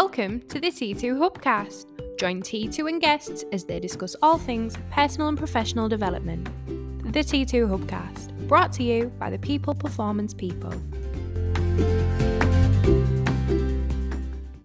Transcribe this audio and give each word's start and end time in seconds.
Welcome 0.00 0.42
to 0.42 0.60
the 0.60 0.68
T2 0.70 1.18
Hubcast. 1.18 1.86
Join 2.20 2.40
T2 2.40 2.88
and 2.88 3.00
guests 3.00 3.44
as 3.50 3.64
they 3.64 3.80
discuss 3.80 4.14
all 4.22 4.38
things 4.38 4.76
personal 4.92 5.26
and 5.26 5.36
professional 5.36 5.88
development. 5.88 6.44
The 7.12 7.18
T2 7.18 7.66
Hubcast, 7.68 8.30
brought 8.46 8.72
to 8.74 8.84
you 8.84 9.08
by 9.18 9.28
the 9.28 9.40
People 9.40 9.74
Performance 9.74 10.32
People. 10.32 10.70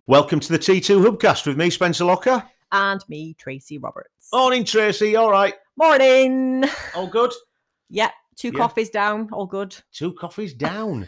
Welcome 0.05 0.39
to 0.39 0.51
the 0.51 0.59
T2 0.59 1.03
Hubcast 1.03 1.47
with 1.47 1.57
me, 1.57 1.71
Spencer 1.71 2.05
Locker. 2.05 2.43
and 2.71 3.03
me, 3.09 3.33
Tracy 3.39 3.79
Roberts. 3.79 4.29
Morning, 4.31 4.63
Tracy. 4.63 5.15
All 5.15 5.31
right. 5.31 5.55
Morning. 5.77 6.63
All 6.93 7.07
good. 7.07 7.31
Yep, 7.89 8.11
two 8.35 8.49
Yeah. 8.49 8.59
coffees 8.59 8.89
down, 8.91 9.29
all 9.31 9.47
good. 9.47 9.75
Two 9.91 10.13
coffees 10.13 10.53
down. 10.53 11.07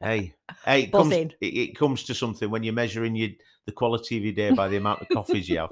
Hey, 0.00 0.34
hey, 0.64 0.82
it 0.82 0.92
comes, 0.92 1.12
it, 1.12 1.34
it 1.40 1.76
comes 1.76 2.04
to 2.04 2.14
something 2.14 2.50
when 2.50 2.62
you're 2.62 2.74
measuring 2.74 3.16
your, 3.16 3.30
the 3.66 3.72
quality 3.72 4.16
of 4.16 4.24
your 4.24 4.34
day 4.34 4.50
by 4.50 4.68
the 4.68 4.76
amount 4.76 5.02
of 5.02 5.08
coffees 5.08 5.48
you 5.48 5.58
have. 5.58 5.70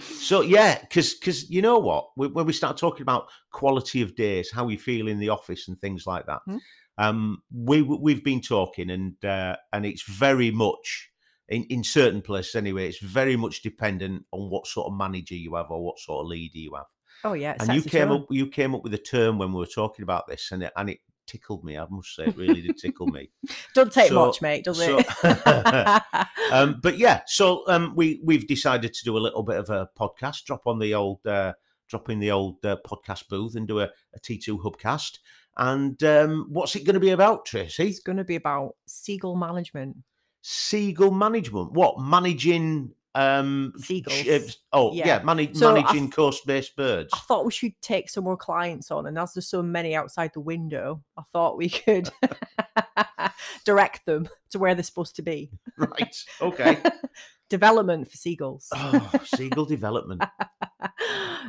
So 0.00 0.42
yeah, 0.42 0.80
because 0.80 1.14
because 1.14 1.48
you 1.50 1.62
know 1.62 1.78
what, 1.78 2.10
when 2.16 2.44
we 2.46 2.52
start 2.52 2.76
talking 2.76 3.02
about 3.02 3.28
quality 3.52 4.02
of 4.02 4.14
days, 4.16 4.50
how 4.52 4.64
we 4.64 4.76
feel 4.76 5.08
in 5.08 5.18
the 5.18 5.30
office 5.30 5.68
and 5.68 5.78
things 5.80 6.06
like 6.06 6.26
that, 6.26 6.40
Hmm. 6.44 6.56
um, 6.98 7.42
we 7.54 7.82
we've 7.82 8.24
been 8.24 8.42
talking 8.42 8.90
and 8.90 9.22
uh, 9.24 9.56
and 9.72 9.86
it's 9.86 10.02
very 10.02 10.50
much 10.50 11.10
in, 11.48 11.64
in 11.64 11.82
certain 11.82 12.20
places 12.20 12.54
anyway. 12.54 12.88
It's 12.88 13.00
very 13.00 13.36
much 13.36 13.62
dependent 13.62 14.26
on 14.32 14.50
what 14.50 14.66
sort 14.66 14.88
of 14.88 14.98
manager 14.98 15.34
you 15.34 15.54
have 15.54 15.70
or 15.70 15.82
what 15.82 15.98
sort 15.98 16.22
of 16.22 16.28
leader 16.28 16.58
you 16.58 16.74
have. 16.74 16.86
Oh 17.24 17.32
yeah, 17.32 17.56
and 17.58 17.74
you 17.74 17.82
came 17.82 18.10
up 18.10 18.26
you 18.30 18.46
came 18.48 18.74
up 18.74 18.84
with 18.84 18.94
a 18.94 18.98
term 18.98 19.38
when 19.38 19.52
we 19.52 19.58
were 19.58 19.66
talking 19.66 20.02
about 20.02 20.26
this, 20.28 20.50
and 20.52 20.62
it, 20.62 20.72
and 20.76 20.90
it 20.90 20.98
tickled 21.28 21.62
me. 21.62 21.78
I 21.78 21.86
must 21.88 22.16
say, 22.16 22.24
it 22.24 22.36
really 22.36 22.62
did 22.62 22.78
tickle 22.78 23.06
me. 23.06 23.30
Don't 23.74 23.92
take 23.92 24.08
so- 24.08 24.26
much, 24.26 24.42
mate, 24.42 24.64
does 24.64 24.78
so- 24.78 24.98
it? 24.98 26.02
um, 26.52 26.80
but 26.82 26.98
yeah, 26.98 27.20
so 27.26 27.62
um, 27.68 27.92
we 27.94 28.20
we've 28.24 28.46
decided 28.46 28.92
to 28.94 29.04
do 29.04 29.16
a 29.16 29.20
little 29.20 29.42
bit 29.42 29.56
of 29.56 29.70
a 29.70 29.88
podcast, 29.98 30.44
drop 30.44 30.66
on 30.66 30.78
the 30.78 30.94
old, 30.94 31.24
uh, 31.26 31.52
drop 31.88 32.10
in 32.10 32.18
the 32.18 32.30
old 32.30 32.64
uh, 32.64 32.76
podcast 32.86 33.28
booth 33.28 33.54
and 33.54 33.68
do 33.68 33.80
a, 33.80 33.90
a 34.14 34.20
T2 34.20 34.60
Hubcast. 34.62 35.18
And 35.56 36.02
um, 36.04 36.46
what's 36.50 36.76
it 36.76 36.84
going 36.84 36.94
to 36.94 37.00
be 37.00 37.10
about, 37.10 37.44
Tracy? 37.44 37.88
it's 37.88 37.98
going 38.00 38.18
to 38.18 38.24
be 38.24 38.36
about 38.36 38.76
seagull 38.86 39.36
management. 39.36 39.96
Seagull 40.40 41.10
management. 41.10 41.72
What 41.72 42.00
managing? 42.00 42.92
Um, 43.14 43.72
Seagulls. 43.78 44.16
ships- 44.16 44.58
oh 44.72 44.92
yeah, 44.92 45.06
Yeah. 45.06 45.22
manage, 45.24 45.56
So 45.56 45.72
managing 45.74 46.04
th- 46.04 46.14
coast-based 46.14 46.76
birds. 46.76 47.10
I 47.12 47.18
thought 47.18 47.44
we 47.44 47.50
should 47.52 47.72
take 47.82 48.08
some 48.10 48.24
more 48.24 48.36
clients 48.36 48.90
on, 48.90 49.06
and 49.06 49.18
as 49.18 49.34
there's 49.34 49.48
so 49.48 49.62
many 49.62 49.94
outside 49.96 50.32
the 50.34 50.40
window, 50.40 51.02
I 51.16 51.22
thought 51.32 51.56
we 51.56 51.68
could 51.70 52.08
direct 53.64 54.06
them 54.06 54.28
to 54.50 54.58
where 54.58 54.74
they're 54.74 54.82
supposed 54.84 55.16
to 55.16 55.22
be. 55.22 55.50
right. 55.78 56.24
Okay. 56.40 56.78
Development 57.50 58.08
for 58.10 58.16
seagulls. 58.16 58.68
Oh, 58.74 59.10
seagull 59.24 59.64
development. 59.64 60.22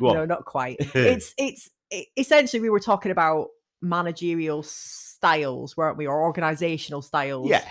No, 0.00 0.24
not 0.24 0.46
quite. 0.46 0.76
it's 0.94 1.34
it's 1.36 1.68
it, 1.90 2.06
essentially 2.16 2.60
we 2.60 2.70
were 2.70 2.80
talking 2.80 3.12
about 3.12 3.48
managerial 3.82 4.62
styles, 4.62 5.76
weren't 5.76 5.98
we, 5.98 6.06
or 6.06 6.22
organizational 6.22 7.02
styles? 7.02 7.50
Yeah. 7.50 7.64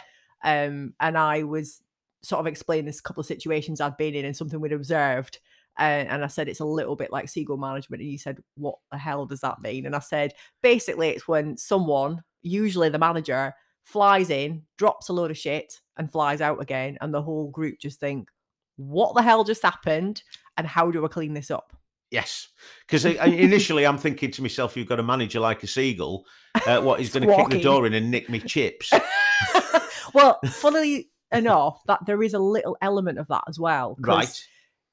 Um, 0.43 0.93
and 0.99 1.17
I 1.17 1.41
was 1.43 1.81
sort 2.21 2.39
of 2.39 2.47
explaining 2.47 2.85
this 2.85 3.01
couple 3.01 3.21
of 3.21 3.27
situations 3.27 3.81
I'd 3.81 3.97
been 3.97 4.15
in 4.15 4.25
and 4.25 4.35
something 4.35 4.59
we'd 4.59 4.73
observed. 4.73 5.39
Uh, 5.77 6.05
and 6.09 6.23
I 6.23 6.27
said 6.27 6.49
it's 6.49 6.59
a 6.59 6.65
little 6.65 6.95
bit 6.95 7.11
like 7.11 7.29
seagull 7.29 7.57
management. 7.57 8.01
And 8.01 8.11
you 8.11 8.17
said, 8.17 8.39
"What 8.55 8.75
the 8.91 8.97
hell 8.97 9.25
does 9.25 9.41
that 9.41 9.61
mean?" 9.61 9.85
And 9.85 9.95
I 9.95 9.99
said, 9.99 10.33
basically, 10.61 11.09
it's 11.09 11.27
when 11.27 11.57
someone, 11.57 12.21
usually 12.41 12.89
the 12.89 12.99
manager, 12.99 13.53
flies 13.83 14.29
in, 14.29 14.63
drops 14.77 15.07
a 15.07 15.13
load 15.13 15.31
of 15.31 15.37
shit, 15.37 15.79
and 15.95 16.11
flies 16.11 16.41
out 16.41 16.61
again, 16.61 16.97
and 16.99 17.13
the 17.13 17.21
whole 17.21 17.49
group 17.49 17.79
just 17.79 17.99
think, 17.99 18.29
"What 18.75 19.15
the 19.15 19.21
hell 19.21 19.45
just 19.45 19.63
happened?" 19.63 20.21
And 20.57 20.67
how 20.67 20.91
do 20.91 21.05
I 21.05 21.07
clean 21.07 21.33
this 21.33 21.49
up? 21.49 21.73
Yes, 22.11 22.49
because 22.81 23.05
initially 23.05 23.85
I'm 23.85 23.99
thinking 23.99 24.31
to 24.31 24.41
myself, 24.41 24.75
you've 24.75 24.89
got 24.89 24.99
a 24.99 25.03
manager 25.03 25.39
like 25.39 25.61
a 25.61 25.67
seagull. 25.67 26.25
Uh, 26.65 26.81
what 26.81 26.99
he's 26.99 27.13
going 27.13 27.27
to 27.27 27.35
kick 27.35 27.49
the 27.49 27.61
door 27.61 27.85
in 27.85 27.93
and 27.93 28.09
nick 28.09 28.29
me 28.29 28.39
chips? 28.39 28.91
well, 30.13 30.39
funnily 30.49 31.11
enough, 31.31 31.81
that 31.87 32.05
there 32.05 32.23
is 32.23 32.33
a 32.33 32.39
little 32.39 32.77
element 32.81 33.19
of 33.19 33.27
that 33.27 33.43
as 33.47 33.59
well. 33.59 33.95
right. 33.99 34.45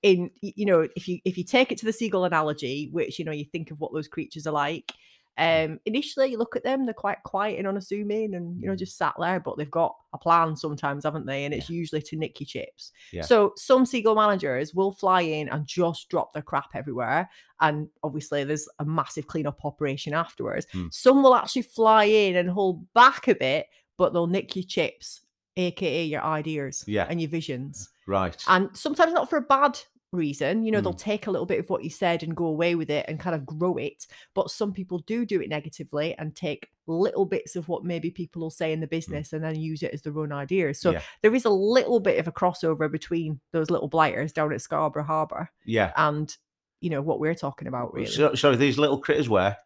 In 0.02 0.30
you 0.42 0.66
know, 0.66 0.86
if 0.94 1.08
you 1.08 1.18
if 1.24 1.36
you 1.38 1.42
take 1.42 1.72
it 1.72 1.78
to 1.78 1.84
the 1.86 1.92
seagull 1.92 2.24
analogy, 2.26 2.90
which 2.92 3.18
you 3.18 3.24
know 3.24 3.32
you 3.32 3.44
think 3.46 3.70
of 3.70 3.80
what 3.80 3.92
those 3.92 4.08
creatures 4.08 4.46
are 4.46 4.52
like. 4.52 4.92
Um, 5.38 5.80
initially, 5.84 6.28
you 6.30 6.38
look 6.38 6.56
at 6.56 6.64
them; 6.64 6.86
they're 6.86 6.94
quite 6.94 7.22
quiet 7.24 7.58
and 7.58 7.66
unassuming, 7.68 8.34
and 8.34 8.58
you 8.60 8.68
know, 8.68 8.72
Mm. 8.74 8.78
just 8.78 8.96
sat 8.96 9.14
there. 9.18 9.38
But 9.40 9.58
they've 9.58 9.70
got 9.70 9.94
a 10.14 10.18
plan 10.18 10.56
sometimes, 10.56 11.04
haven't 11.04 11.26
they? 11.26 11.44
And 11.44 11.52
it's 11.52 11.68
usually 11.68 12.00
to 12.02 12.16
nick 12.16 12.40
your 12.40 12.46
chips. 12.46 12.92
Yeah. 13.12 13.20
So 13.22 13.52
some 13.56 13.84
seagull 13.84 14.14
managers 14.14 14.72
will 14.74 14.92
fly 14.92 15.20
in 15.22 15.48
and 15.50 15.66
just 15.66 16.08
drop 16.08 16.32
their 16.32 16.42
crap 16.42 16.70
everywhere, 16.74 17.28
and 17.60 17.88
obviously 18.02 18.44
there's 18.44 18.68
a 18.78 18.84
massive 18.84 19.26
cleanup 19.26 19.62
operation 19.64 20.14
afterwards. 20.14 20.66
Mm. 20.72 20.92
Some 20.94 21.22
will 21.22 21.34
actually 21.34 21.62
fly 21.62 22.04
in 22.04 22.36
and 22.36 22.48
hold 22.48 22.90
back 22.94 23.28
a 23.28 23.34
bit, 23.34 23.66
but 23.98 24.12
they'll 24.14 24.26
nick 24.26 24.56
your 24.56 24.64
chips, 24.64 25.20
aka 25.56 26.04
your 26.04 26.22
ideas 26.22 26.84
Yeah. 26.86 27.06
and 27.08 27.20
your 27.20 27.30
visions. 27.30 27.88
Right. 28.06 28.36
And 28.48 28.76
sometimes 28.76 29.12
not 29.12 29.28
for 29.30 29.36
a 29.38 29.42
bad 29.42 29.78
reason. 30.12 30.64
You 30.64 30.70
know, 30.72 30.80
they'll 30.80 30.94
Mm. 30.94 30.98
take 30.98 31.26
a 31.26 31.30
little 31.30 31.46
bit 31.46 31.58
of 31.58 31.68
what 31.68 31.82
you 31.84 31.90
said 31.90 32.22
and 32.22 32.34
go 32.36 32.46
away 32.46 32.74
with 32.74 32.90
it 32.90 33.04
and 33.08 33.18
kind 33.20 33.34
of 33.34 33.44
grow 33.44 33.76
it. 33.76 34.06
But 34.34 34.50
some 34.50 34.72
people 34.72 34.98
do 35.00 35.26
do 35.26 35.40
it 35.40 35.48
negatively 35.48 36.14
and 36.16 36.34
take 36.34 36.70
little 36.86 37.26
bits 37.26 37.56
of 37.56 37.68
what 37.68 37.84
maybe 37.84 38.10
people 38.10 38.40
will 38.42 38.50
say 38.50 38.72
in 38.72 38.80
the 38.80 38.86
business 38.86 39.32
and 39.32 39.42
then 39.42 39.58
use 39.58 39.82
it 39.82 39.92
as 39.92 40.02
their 40.02 40.16
own 40.18 40.32
ideas. 40.32 40.80
So 40.80 40.92
Yeah. 40.92 41.02
there 41.22 41.34
is 41.34 41.44
a 41.44 41.50
little 41.50 41.98
bit 42.00 42.18
of 42.20 42.28
a 42.28 42.32
crossover 42.32 42.90
between 42.90 43.40
those 43.52 43.70
little 43.70 43.88
blighters 43.88 44.32
down 44.32 44.52
at 44.52 44.60
Scarborough 44.60 45.02
Harbour 45.04 45.50
yeah. 45.64 45.92
and, 45.96 46.34
you 46.80 46.88
know, 46.90 47.02
what 47.02 47.18
we're 47.18 47.34
talking 47.34 47.66
about, 47.66 47.92
really. 47.92 48.06
So, 48.06 48.34
sorry, 48.36 48.56
these 48.56 48.78
little 48.78 48.98
critters 48.98 49.28
where? 49.28 49.58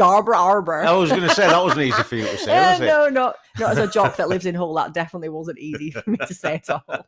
Scarborough 0.00 0.36
Harbour. 0.36 0.82
I 0.82 0.92
was 0.92 1.10
going 1.10 1.22
to 1.22 1.30
say 1.30 1.46
that 1.46 1.62
wasn't 1.62 1.82
easy 1.82 2.02
for 2.02 2.16
you 2.16 2.24
to 2.24 2.38
say, 2.38 2.52
Eh, 2.52 2.72
was 2.72 2.80
it? 2.80 2.86
no, 2.86 3.08
not 3.08 3.36
not 3.58 3.70
as 3.72 3.78
a 3.78 3.86
jock 3.86 4.16
that 4.16 4.28
lives 4.28 4.46
in 4.46 4.54
Hull. 4.54 4.72
That 4.74 4.94
definitely 4.94 5.28
wasn't 5.28 5.58
easy 5.58 5.90
for 5.90 6.02
me 6.08 6.16
to 6.16 6.34
say 6.34 6.54
at 6.54 6.70
all. 6.70 6.84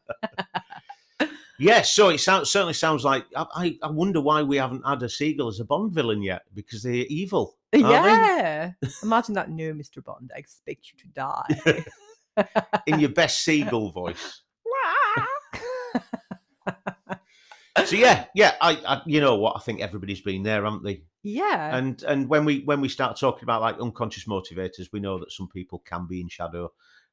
Yes. 1.59 1.93
So 1.93 2.09
it 2.09 2.19
sounds 2.19 2.51
certainly 2.51 2.73
sounds 2.75 3.05
like 3.05 3.25
I, 3.37 3.79
I 3.83 3.89
wonder 3.89 4.21
why 4.21 4.43
we 4.43 4.57
haven't 4.57 4.85
had 4.85 5.01
a 5.05 5.09
seagull 5.09 5.47
as 5.47 5.61
a 5.61 5.65
Bond 5.65 5.93
villain 5.93 6.21
yet 6.21 6.43
because 6.55 6.83
they're 6.83 7.07
evil. 7.09 7.57
aren't 7.73 7.85
they? 7.85 7.91
yeah. 7.91 8.73
Imagine 9.05 9.35
that. 9.35 9.49
No, 9.49 9.73
Mr. 9.73 10.03
Bond, 10.03 10.33
I 10.35 10.39
expect 10.41 10.91
you 10.91 10.99
to 10.99 11.07
die. 11.09 11.85
In 12.89 12.99
your 12.99 13.11
best 13.11 13.45
seagull 13.45 13.91
voice. 13.93 14.43
So 17.87 17.97
yeah, 17.97 18.27
yeah. 18.35 18.53
I, 18.61 18.73
I 18.87 19.03
you 19.07 19.21
know 19.21 19.37
what 19.37 19.57
I 19.57 19.61
think 19.61 19.81
everybody's 19.81 20.21
been 20.21 20.43
there, 20.43 20.65
haven't 20.65 20.85
they? 20.85 21.03
Yeah. 21.23 21.77
and 21.77 22.03
and 22.05 22.29
when 22.29 22.45
we 22.45 22.61
when 22.65 22.81
we 22.81 22.89
start 22.89 23.19
talking 23.19 23.45
about 23.45 23.61
like 23.61 23.79
unconscious 23.81 24.25
motivators 24.25 24.89
we 24.93 25.01
know 25.01 25.19
that 25.19 25.31
some 25.33 25.49
people 25.49 25.79
can 25.81 26.07
be 26.07 26.21
in 26.21 26.29
shadow 26.29 26.71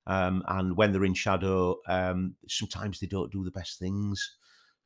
um 0.08 0.44
and 0.48 0.76
when 0.78 0.92
they're 0.92 1.06
in 1.06 1.14
shadow 1.14 1.78
um 1.88 2.34
sometimes 2.48 3.00
they 3.00 3.08
don't 3.08 3.32
do 3.32 3.44
the 3.44 3.52
best 3.52 3.78
things 3.80 4.36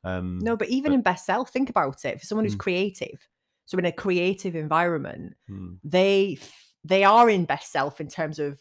um 0.04 0.38
no, 0.40 0.56
but 0.56 0.68
even 0.68 0.90
but- 0.92 0.96
in 0.96 1.02
best 1.02 1.24
self, 1.24 1.50
think 1.50 1.70
about 1.70 2.04
it. 2.04 2.20
For 2.20 2.26
someone 2.26 2.44
who's 2.44 2.56
Mm. 2.56 2.58
creative, 2.58 3.26
so 3.64 3.78
in 3.78 3.86
a 3.86 3.92
creative 3.92 4.54
environment, 4.54 5.34
hmm, 5.48 5.74
they 5.82 6.38
they 6.84 7.04
are 7.04 7.30
in 7.30 7.46
best 7.46 7.72
self 7.72 8.00
in 8.02 8.08
terms 8.08 8.38
of 8.38 8.60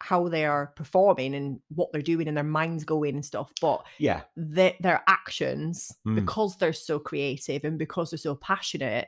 how 0.00 0.26
they 0.26 0.44
are 0.44 0.72
performing 0.74 1.32
and 1.36 1.60
what 1.68 1.92
they're 1.92 2.02
doing 2.02 2.26
and 2.26 2.36
their 2.36 2.42
minds 2.42 2.82
going 2.82 3.14
and 3.14 3.24
stuff. 3.24 3.52
But 3.60 3.84
yeah 3.98 4.22
their 4.34 4.74
their 4.80 5.04
actions, 5.06 5.92
Mm. 6.04 6.16
because 6.16 6.56
they're 6.56 6.72
so 6.72 6.98
creative 6.98 7.62
and 7.62 7.78
because 7.78 8.10
they're 8.10 8.18
so 8.18 8.34
passionate, 8.34 9.06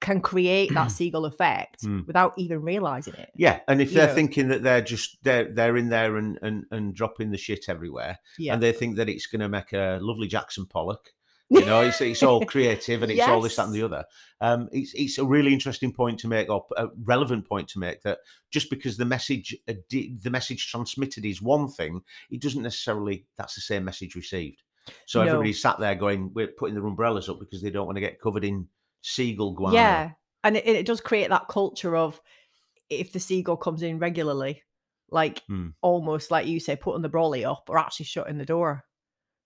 can 0.00 0.20
create 0.20 0.72
that 0.74 0.90
seagull 0.90 1.24
effect 1.24 1.82
Mm. 1.84 2.06
without 2.06 2.32
even 2.38 2.62
realizing 2.62 3.14
it. 3.14 3.30
yeah 3.36 3.60
and 3.68 3.80
if 3.80 3.90
You 3.90 3.96
they're 3.98 4.06
know. 4.08 4.14
thinking 4.14 4.48
that 4.48 4.62
they're 4.62 4.80
just 4.82 5.18
they're 5.22 5.52
they're 5.52 5.76
in 5.76 5.88
there 5.88 6.16
and 6.16 6.38
and, 6.42 6.64
and 6.70 6.94
dropping 6.94 7.30
the 7.30 7.38
shit 7.38 7.66
everywhere 7.68 8.18
Yeah. 8.38 8.54
and 8.54 8.62
they 8.62 8.72
think 8.72 8.96
that 8.96 9.08
it's 9.08 9.26
going 9.26 9.40
to 9.40 9.48
make 9.48 9.72
a 9.72 9.98
lovely 10.00 10.26
jackson 10.26 10.66
pollock 10.66 11.12
you 11.48 11.64
know 11.64 11.80
it's, 11.82 12.00
it's 12.00 12.22
all 12.24 12.44
creative 12.54 13.02
and 13.02 13.12
it's 13.12 13.22
all 13.22 13.40
this 13.40 13.54
that 13.56 13.66
and 13.66 13.74
the 13.74 13.82
other 13.82 14.04
um 14.40 14.68
it's 14.72 14.92
it's 14.94 15.18
a 15.18 15.24
really 15.24 15.52
interesting 15.52 15.92
point 15.92 16.18
to 16.20 16.26
make 16.28 16.48
or 16.50 16.64
a 16.76 16.88
relevant 17.04 17.46
point 17.48 17.68
to 17.68 17.78
make 17.78 18.02
that 18.02 18.18
just 18.50 18.68
because 18.68 18.96
the 18.96 19.04
message 19.04 19.54
uh, 19.68 19.74
the 19.90 20.30
message 20.30 20.66
transmitted 20.68 21.24
is 21.24 21.40
one 21.40 21.68
thing 21.68 22.00
it 22.30 22.40
doesn't 22.42 22.62
necessarily 22.64 23.26
that's 23.36 23.54
the 23.54 23.60
same 23.60 23.84
message 23.84 24.16
received 24.16 24.62
so 25.04 25.20
No. 25.20 25.26
everybody 25.28 25.52
sat 25.52 25.78
there 25.78 25.94
going 25.94 26.32
we're 26.34 26.48
putting 26.48 26.74
their 26.74 26.86
umbrellas 26.86 27.28
up 27.28 27.38
because 27.38 27.62
they 27.62 27.70
don't 27.70 27.86
want 27.86 27.96
to 27.96 28.00
get 28.00 28.20
covered 28.20 28.44
in 28.44 28.66
seagull 29.08 29.52
guano 29.54 29.74
Yeah, 29.76 30.10
and 30.42 30.56
it, 30.56 30.66
it 30.66 30.86
does 30.86 31.00
create 31.00 31.30
that 31.30 31.48
culture 31.48 31.96
of 31.96 32.20
if 32.90 33.12
the 33.12 33.20
seagull 33.20 33.56
comes 33.56 33.82
in 33.82 33.98
regularly, 33.98 34.62
like 35.10 35.42
Hmm. 35.48 35.68
almost 35.82 36.30
like 36.30 36.46
you 36.46 36.58
say, 36.60 36.76
putting 36.76 37.02
the 37.02 37.08
brolly 37.08 37.44
up 37.44 37.64
or 37.68 37.78
actually 37.78 38.06
shutting 38.06 38.38
the 38.38 38.44
door, 38.44 38.84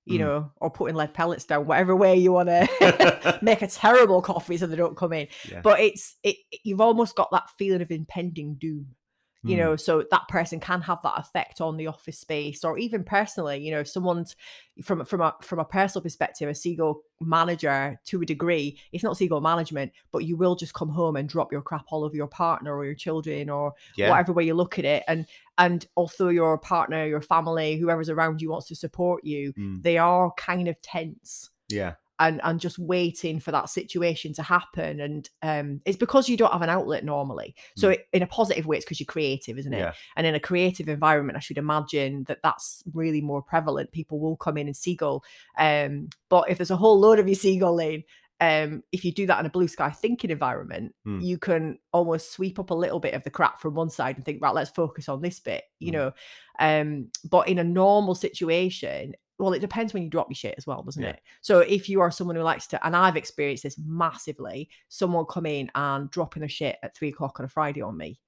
you 0.07 0.19
Hmm. 0.19 0.25
know, 0.25 0.53
or 0.57 0.71
putting 0.71 0.97
lead 0.97 1.13
pellets 1.15 1.45
down, 1.45 1.67
whatever 1.67 1.95
way 1.95 2.17
you 2.17 2.33
want 2.33 2.49
to 2.49 3.39
make 3.43 3.63
a 3.63 3.67
terrible 3.67 4.23
coffee 4.23 4.57
so 4.57 4.67
they 4.67 4.77
don't 4.77 4.97
come 4.97 5.13
in. 5.13 5.29
Yeah. 5.51 5.61
But 5.63 5.81
it's 5.81 6.17
it. 6.23 6.37
it- 6.51 6.61
You've 6.65 6.81
almost 6.81 7.17
got 7.17 7.31
that 7.33 7.49
feeling 7.59 7.83
of 7.83 7.91
impending 7.91 8.57
doom. 8.61 8.95
You 9.43 9.57
Mm. 9.57 9.59
know 9.61 9.77
so 9.77 10.05
that 10.11 10.29
person 10.29 10.61
can 10.61 10.83
have 10.83 11.01
that 11.03 11.19
effect 11.19 11.61
on 11.63 11.79
the 11.79 11.87
office 11.87 12.19
space 12.19 12.63
or 12.63 12.77
even 12.77 13.03
personally 13.03 13.59
you 13.59 13.71
know 13.71 13.83
someone's 13.83 14.37
from 14.85 15.03
from 15.07 15.23
a 15.23 15.35
from 15.41 15.59
a 15.59 15.65
personal 15.65 16.03
perspective 16.03 16.47
a 16.49 16.55
seagull 16.55 17.01
manager 17.23 17.99
to 18.05 18.21
a 18.21 18.27
degree 18.27 18.79
it's 18.93 19.03
not 19.05 19.17
seagull 19.17 19.41
management 19.41 19.93
but 20.13 20.25
you 20.27 20.37
will 20.37 20.57
just 20.57 20.75
come 20.75 20.91
home 20.91 21.17
and 21.17 21.29
drop 21.29 21.53
your 21.53 21.63
crap 21.63 21.85
all 21.89 22.05
over 22.05 22.15
your 22.15 22.27
partner 22.27 22.77
or 22.77 22.85
your 22.85 22.95
children 22.95 23.49
or 23.49 23.73
Yeah. 23.97 24.11
whatever 24.11 24.33
way 24.35 24.45
you 24.45 24.55
look 24.55 24.79
at 24.79 24.85
it 24.85 25.05
and 25.09 25.27
and 25.57 25.87
although 25.97 26.29
your 26.29 26.59
partner 26.59 27.07
your 27.07 27.23
family 27.23 27.77
whoever's 27.77 28.11
around 28.11 28.43
you 28.43 28.51
wants 28.51 28.69
to 28.69 28.75
support 28.75 29.25
you 29.25 29.53
Mm. 29.55 29.83
they 29.83 29.97
are 29.97 30.33
kind 30.37 30.69
of 30.69 30.81
tense 30.83 31.49
Yeah. 31.71 31.95
And 32.21 32.41
and 32.45 32.61
just 32.61 32.79
waiting 32.79 33.41
for 33.41 33.51
that 33.51 33.69
situation 33.69 34.33
to 34.35 34.43
happen 34.43 35.01
and 35.01 35.31
um 35.43 35.81
it's 35.85 35.97
because 35.97 36.29
you 36.29 36.37
don't 36.37 36.53
have 36.53 36.63
an 36.63 36.69
outlet 36.69 37.05
normally 37.05 37.55
so 37.77 37.89
Mm. 37.89 37.95
it, 37.95 38.07
in 38.13 38.23
a 38.23 38.27
positive 38.27 38.67
way 38.67 38.77
it's 38.77 38.85
because 38.85 39.01
you're 39.01 39.07
creative 39.07 39.59
isn't 39.59 39.73
it 39.73 39.79
Yeah. 39.79 39.93
and 40.17 40.27
in 40.27 40.35
a 40.37 40.41
creative 40.41 40.89
environment 40.89 41.37
i 41.37 41.41
should 41.41 41.59
imagine 41.59 42.25
that 42.29 42.39
that's 42.43 42.83
really 42.95 43.21
more 43.21 43.43
prevalent 43.43 43.91
people 43.91 44.21
will 44.21 44.37
come 44.37 44.57
in 44.59 44.67
and 44.69 44.77
seagull 44.77 45.25
um 45.59 46.09
but 46.29 46.49
if 46.49 46.59
there's 46.59 46.71
a 46.71 46.77
whole 46.77 47.01
load 47.01 47.19
of 47.19 47.29
you 47.29 47.35
seagulling 47.35 48.05
um 48.43 48.83
if 48.93 49.05
you 49.05 49.13
do 49.13 49.27
that 49.27 49.41
in 49.41 49.47
a 49.47 49.51
blue 49.51 49.69
sky 49.69 49.91
thinking 49.91 50.31
environment 50.31 50.95
Mm. 51.07 51.23
you 51.25 51.39
can 51.39 51.79
almost 51.93 52.33
sweep 52.33 52.59
up 52.59 52.71
a 52.71 52.75
little 52.75 53.01
bit 53.01 53.15
of 53.15 53.25
the 53.25 53.31
crap 53.31 53.61
from 53.61 53.75
one 53.75 53.91
side 53.91 54.17
and 54.17 54.25
think 54.25 54.43
right 54.43 54.55
let's 54.55 54.71
focus 54.71 55.09
on 55.09 55.23
this 55.23 55.41
bit 55.41 55.65
you 55.79 55.91
Mm. 55.91 55.95
know 55.95 56.13
um 56.59 57.11
but 57.31 57.49
in 57.49 57.59
a 57.59 57.65
normal 57.65 58.15
situation 58.15 59.15
well 59.41 59.53
it 59.53 59.59
depends 59.61 59.93
when 59.93 60.03
you 60.03 60.09
drop 60.11 60.29
your 60.29 60.35
shit 60.37 60.55
as 60.59 60.67
well 60.67 60.83
doesn't 60.83 61.03
Yeah. 61.03 61.11
it 61.11 61.21
so 61.41 61.61
if 61.61 61.89
you 61.89 62.01
are 62.01 62.11
someone 62.11 62.37
who 62.37 62.43
likes 62.43 62.67
to 62.69 62.87
and 62.87 62.95
i've 62.97 63.17
experienced 63.17 63.63
this 63.65 63.79
massively 63.79 64.69
someone 64.89 65.25
come 65.29 65.47
in 65.47 65.71
and 65.75 66.11
dropping 66.11 66.41
their 66.41 66.49
shit 66.49 66.77
at 66.83 66.95
three 66.97 67.09
o'clock 67.09 67.41
on 67.41 67.47
a 67.47 67.49
friday 67.49 67.83
on 67.83 67.97
me 67.97 68.21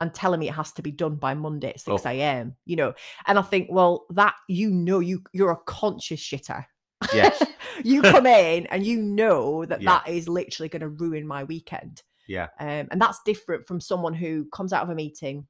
and 0.00 0.14
telling 0.14 0.40
me 0.40 0.48
it 0.48 0.54
has 0.54 0.72
to 0.72 0.82
be 0.82 0.90
done 0.92 1.16
by 1.16 1.34
monday 1.34 1.70
at 1.70 1.80
6 1.80 2.06
Oh. 2.06 2.08
a.m 2.08 2.56
you 2.64 2.76
know 2.76 2.94
and 3.26 3.38
i 3.38 3.42
think 3.42 3.68
well 3.70 4.06
that 4.10 4.34
you 4.48 4.70
know 4.70 5.00
you 5.00 5.22
you're 5.32 5.50
a 5.52 5.56
conscious 5.66 6.20
shitter 6.20 6.64
Yes. 7.14 7.42
you 7.84 8.02
come 8.02 8.26
in 8.26 8.66
and 8.66 8.84
you 8.86 9.00
know 9.00 9.64
that 9.64 9.80
Yeah. 9.82 10.00
that 10.04 10.08
is 10.12 10.28
literally 10.28 10.68
going 10.68 10.80
to 10.82 10.88
ruin 10.88 11.26
my 11.26 11.44
weekend 11.44 12.02
Yeah. 12.28 12.48
um, 12.60 12.88
and 12.90 13.00
that's 13.00 13.20
different 13.24 13.66
from 13.66 13.80
someone 13.80 14.14
who 14.14 14.46
comes 14.52 14.72
out 14.72 14.82
of 14.84 14.90
a 14.90 14.94
meeting 14.94 15.46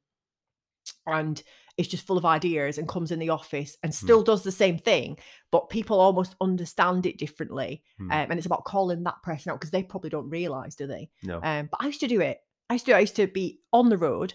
and 1.06 1.42
is 1.76 1.88
just 1.88 2.06
full 2.06 2.18
of 2.18 2.24
ideas 2.24 2.78
and 2.78 2.88
comes 2.88 3.10
in 3.10 3.18
the 3.18 3.30
office 3.30 3.76
and 3.82 3.92
Hmm. 3.92 4.04
still 4.04 4.22
does 4.22 4.42
the 4.42 4.52
same 4.52 4.78
thing, 4.78 5.18
but 5.50 5.68
people 5.70 5.98
almost 6.00 6.34
understand 6.40 7.06
it 7.06 7.18
differently. 7.18 7.82
Hmm. 7.98 8.10
Um, 8.10 8.26
and 8.30 8.38
it's 8.38 8.46
about 8.46 8.64
calling 8.64 9.02
that 9.04 9.22
person 9.22 9.50
out 9.50 9.58
because 9.60 9.70
they 9.70 9.82
probably 9.82 10.10
don't 10.10 10.28
realize, 10.30 10.76
do 10.76 10.86
they? 10.86 11.10
No. 11.22 11.40
Um, 11.42 11.68
but 11.70 11.80
I 11.82 11.86
used 11.86 12.00
to 12.00 12.08
do 12.08 12.20
it. 12.20 12.40
I 12.68 12.74
used 12.74 12.86
to. 12.86 12.92
I 12.96 13.00
used 13.00 13.16
to 13.16 13.26
be 13.26 13.60
on 13.72 13.88
the 13.88 13.98
road, 13.98 14.34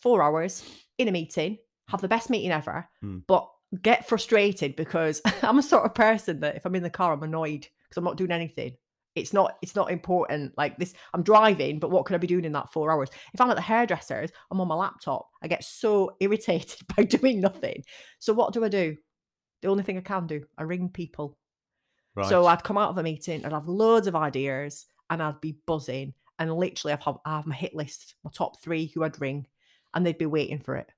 four 0.00 0.22
hours 0.22 0.64
in 0.98 1.08
a 1.08 1.12
meeting, 1.12 1.58
have 1.88 2.00
the 2.00 2.08
best 2.08 2.30
meeting 2.30 2.50
ever, 2.50 2.88
Hmm. 3.00 3.18
but 3.26 3.48
get 3.82 4.08
frustrated 4.08 4.76
because 4.76 5.20
I'm 5.42 5.58
a 5.58 5.62
sort 5.62 5.84
of 5.84 5.94
person 5.94 6.40
that 6.40 6.56
if 6.56 6.66
I'm 6.66 6.74
in 6.74 6.82
the 6.82 6.90
car, 6.90 7.12
I'm 7.12 7.22
annoyed 7.22 7.66
because 7.88 7.96
I'm 7.96 8.04
not 8.04 8.16
doing 8.16 8.30
anything. 8.32 8.76
It's 9.14 9.32
not. 9.32 9.58
It's 9.62 9.76
not 9.76 9.90
important. 9.90 10.56
Like 10.56 10.78
this, 10.78 10.94
I'm 11.12 11.22
driving, 11.22 11.78
but 11.78 11.90
what 11.90 12.06
could 12.06 12.14
I 12.14 12.18
be 12.18 12.26
doing 12.26 12.44
in 12.44 12.52
that 12.52 12.72
four 12.72 12.90
hours? 12.90 13.10
If 13.34 13.40
I'm 13.40 13.50
at 13.50 13.56
the 13.56 13.62
hairdressers, 13.62 14.30
I'm 14.50 14.60
on 14.60 14.68
my 14.68 14.74
laptop. 14.74 15.28
I 15.42 15.48
get 15.48 15.64
so 15.64 16.16
irritated 16.20 16.80
by 16.96 17.04
doing 17.04 17.40
nothing. 17.40 17.84
So 18.18 18.32
what 18.32 18.52
do 18.52 18.64
I 18.64 18.68
do? 18.68 18.96
The 19.60 19.68
only 19.68 19.82
thing 19.84 19.98
I 19.98 20.00
can 20.00 20.26
do, 20.26 20.42
I 20.58 20.62
ring 20.64 20.88
people. 20.88 21.36
right. 22.16 22.28
So 22.28 22.46
I'd 22.46 22.64
come 22.64 22.78
out 22.78 22.90
of 22.90 22.98
a 22.98 23.02
meeting, 23.02 23.44
I'd 23.44 23.52
have 23.52 23.68
loads 23.68 24.06
of 24.06 24.16
ideas, 24.16 24.86
and 25.10 25.22
I'd 25.22 25.40
be 25.40 25.58
buzzing. 25.66 26.14
And 26.38 26.52
literally, 26.52 26.92
I've 26.94 27.02
have, 27.02 27.18
I 27.24 27.36
have 27.36 27.46
my 27.46 27.54
hit 27.54 27.74
list, 27.74 28.14
my 28.24 28.30
top 28.34 28.60
three 28.62 28.90
who 28.94 29.04
I'd 29.04 29.20
ring, 29.20 29.46
and 29.94 30.04
they'd 30.04 30.18
be 30.18 30.26
waiting 30.26 30.58
for 30.58 30.74
it. 30.76 30.90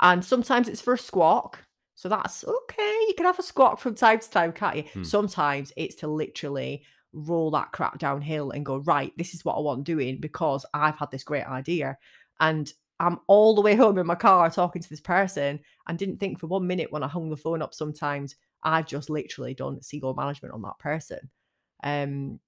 And 0.00 0.24
sometimes 0.24 0.68
it's 0.68 0.80
for 0.80 0.94
a 0.94 0.98
squawk. 0.98 1.64
So 1.96 2.08
that's 2.08 2.44
okay. 2.44 2.96
You 3.08 3.14
can 3.16 3.26
have 3.26 3.40
a 3.40 3.42
squawk 3.42 3.80
from 3.80 3.96
time 3.96 4.20
to 4.20 4.30
time, 4.30 4.52
can't 4.52 4.76
you? 4.76 4.82
Hmm. 4.84 5.02
Sometimes 5.02 5.72
it's 5.76 5.96
to 5.96 6.06
literally 6.06 6.84
roll 7.12 7.50
that 7.52 7.72
crap 7.72 7.98
downhill 7.98 8.50
and 8.50 8.66
go, 8.66 8.78
right, 8.78 9.12
this 9.16 9.34
is 9.34 9.44
what 9.44 9.54
I 9.54 9.60
want 9.60 9.84
doing 9.84 10.18
because 10.18 10.64
I've 10.74 10.96
had 10.96 11.10
this 11.10 11.24
great 11.24 11.46
idea. 11.46 11.98
And 12.40 12.72
I'm 13.00 13.20
all 13.26 13.54
the 13.54 13.60
way 13.60 13.74
home 13.74 13.98
in 13.98 14.06
my 14.06 14.14
car 14.14 14.50
talking 14.50 14.82
to 14.82 14.88
this 14.88 15.00
person 15.00 15.60
and 15.86 15.98
didn't 15.98 16.18
think 16.18 16.38
for 16.38 16.46
one 16.48 16.66
minute 16.66 16.92
when 16.92 17.02
I 17.02 17.08
hung 17.08 17.30
the 17.30 17.36
phone 17.36 17.62
up 17.62 17.72
sometimes 17.74 18.34
I've 18.62 18.86
just 18.86 19.08
literally 19.08 19.54
done 19.54 19.80
seagull 19.82 20.14
management 20.14 20.54
on 20.54 20.62
that 20.62 20.78
person. 20.78 21.30
Um, 21.84 22.40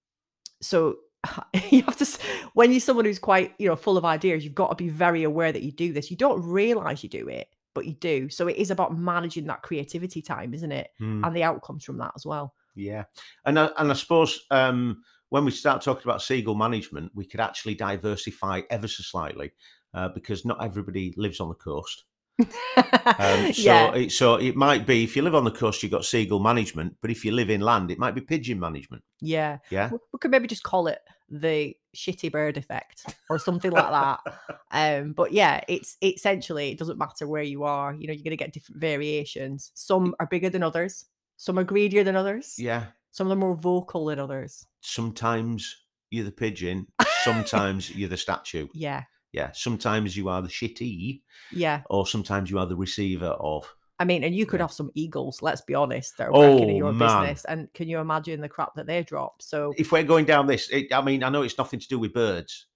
so 0.60 0.96
you 1.70 1.82
have 1.82 1.96
to, 1.96 2.18
when 2.54 2.72
you're 2.72 2.80
someone 2.80 3.04
who's 3.04 3.18
quite, 3.18 3.54
you 3.58 3.68
know, 3.68 3.76
full 3.76 3.96
of 3.96 4.04
ideas, 4.04 4.44
you've 4.44 4.54
got 4.54 4.70
to 4.70 4.74
be 4.74 4.88
very 4.88 5.22
aware 5.22 5.52
that 5.52 5.62
you 5.62 5.72
do 5.72 5.92
this. 5.92 6.10
You 6.10 6.16
don't 6.16 6.42
realize 6.42 7.02
you 7.02 7.08
do 7.08 7.28
it, 7.28 7.48
but 7.74 7.86
you 7.86 7.94
do. 7.94 8.28
So 8.28 8.48
it 8.48 8.56
is 8.56 8.70
about 8.70 8.96
managing 8.96 9.46
that 9.46 9.62
creativity 9.62 10.22
time, 10.22 10.52
isn't 10.54 10.72
it? 10.72 10.90
Hmm. 10.98 11.24
And 11.24 11.36
the 11.36 11.44
outcomes 11.44 11.84
from 11.84 11.98
that 11.98 12.12
as 12.16 12.26
well. 12.26 12.54
Yeah, 12.74 13.04
and 13.44 13.58
I, 13.58 13.70
and 13.78 13.90
I 13.90 13.94
suppose 13.94 14.46
um, 14.50 15.02
when 15.30 15.44
we 15.44 15.50
start 15.50 15.82
talking 15.82 16.04
about 16.04 16.22
seagull 16.22 16.54
management, 16.54 17.12
we 17.14 17.24
could 17.24 17.40
actually 17.40 17.74
diversify 17.74 18.62
ever 18.70 18.88
so 18.88 19.02
slightly 19.02 19.52
uh, 19.94 20.08
because 20.08 20.44
not 20.44 20.62
everybody 20.62 21.14
lives 21.16 21.40
on 21.40 21.48
the 21.48 21.54
coast. 21.54 22.04
Um, 22.38 22.46
so, 23.52 23.62
yeah. 23.62 23.94
it, 23.94 24.12
so 24.12 24.36
it 24.36 24.56
might 24.56 24.86
be 24.86 25.04
if 25.04 25.16
you 25.16 25.22
live 25.22 25.34
on 25.34 25.44
the 25.44 25.50
coast, 25.50 25.82
you've 25.82 25.92
got 25.92 26.04
seagull 26.04 26.40
management, 26.40 26.96
but 27.00 27.10
if 27.10 27.24
you 27.24 27.32
live 27.32 27.50
inland, 27.50 27.90
it 27.90 27.98
might 27.98 28.14
be 28.14 28.20
pigeon 28.20 28.58
management. 28.58 29.02
Yeah. 29.20 29.58
Yeah, 29.70 29.90
We 29.90 30.18
could 30.20 30.30
maybe 30.30 30.48
just 30.48 30.62
call 30.62 30.86
it 30.86 31.00
the 31.28 31.76
shitty 31.94 32.32
bird 32.32 32.56
effect 32.56 33.14
or 33.28 33.38
something 33.38 33.70
like 33.70 33.90
that. 33.90 34.20
Um, 34.72 35.14
but 35.14 35.32
yeah, 35.32 35.62
it's 35.66 35.96
essentially 36.00 36.70
it 36.70 36.78
doesn't 36.78 36.96
matter 36.96 37.26
where 37.26 37.42
you 37.42 37.64
are. 37.64 37.92
You 37.92 38.06
know, 38.06 38.12
you're 38.12 38.22
gonna 38.22 38.36
get 38.36 38.52
different 38.52 38.80
variations. 38.80 39.72
Some 39.74 40.14
are 40.20 40.26
bigger 40.26 40.48
than 40.48 40.62
others. 40.62 41.06
Some 41.40 41.58
are 41.58 41.64
greedier 41.64 42.04
than 42.04 42.16
others. 42.16 42.56
yeah. 42.58 42.88
Some 43.12 43.26
of 43.26 43.30
them 43.30 43.38
are 43.42 43.48
more 43.48 43.56
vocal 43.56 44.04
than 44.04 44.18
others. 44.18 44.66
Sometimes 44.82 45.74
you're 46.10 46.26
the 46.26 46.30
pigeon, 46.30 46.86
sometimes 47.24 47.88
you're 47.96 48.10
the 48.10 48.16
statue. 48.18 48.68
Yeah. 48.74 49.04
Yeah, 49.32 49.50
sometimes 49.54 50.14
you 50.18 50.28
are 50.28 50.42
the 50.42 50.48
shitty, 50.48 51.22
Yeah. 51.50 51.80
or 51.88 52.06
sometimes 52.06 52.50
you 52.50 52.58
are 52.58 52.66
the 52.66 52.76
receiver 52.76 53.28
of. 53.40 53.64
I 53.98 54.04
mean, 54.04 54.22
and 54.22 54.34
you 54.34 54.44
could 54.44 54.58
Yeah. 54.60 54.64
have 54.64 54.72
some 54.72 54.90
eagles, 54.94 55.40
let's 55.40 55.62
be 55.62 55.74
honest, 55.74 56.18
that 56.18 56.28
are 56.28 56.32
working 56.32 56.68
in 56.68 56.74
Oh, 56.74 56.78
your 56.78 56.92
man. 56.92 57.22
business. 57.22 57.46
And 57.46 57.72
can 57.72 57.88
you 57.88 58.00
imagine 58.00 58.42
the 58.42 58.48
crap 58.50 58.74
that 58.74 58.86
they 58.86 59.02
drop? 59.02 59.40
So 59.40 59.72
If 59.78 59.92
we're 59.92 60.02
going 60.02 60.26
down 60.26 60.46
this, 60.46 60.68
it, 60.68 60.92
I 60.92 61.00
mean, 61.00 61.22
I 61.24 61.30
know 61.30 61.40
it's 61.42 61.56
nothing 61.56 61.80
to 61.80 61.88
do 61.88 61.98
with 61.98 62.12
birds, 62.12 62.66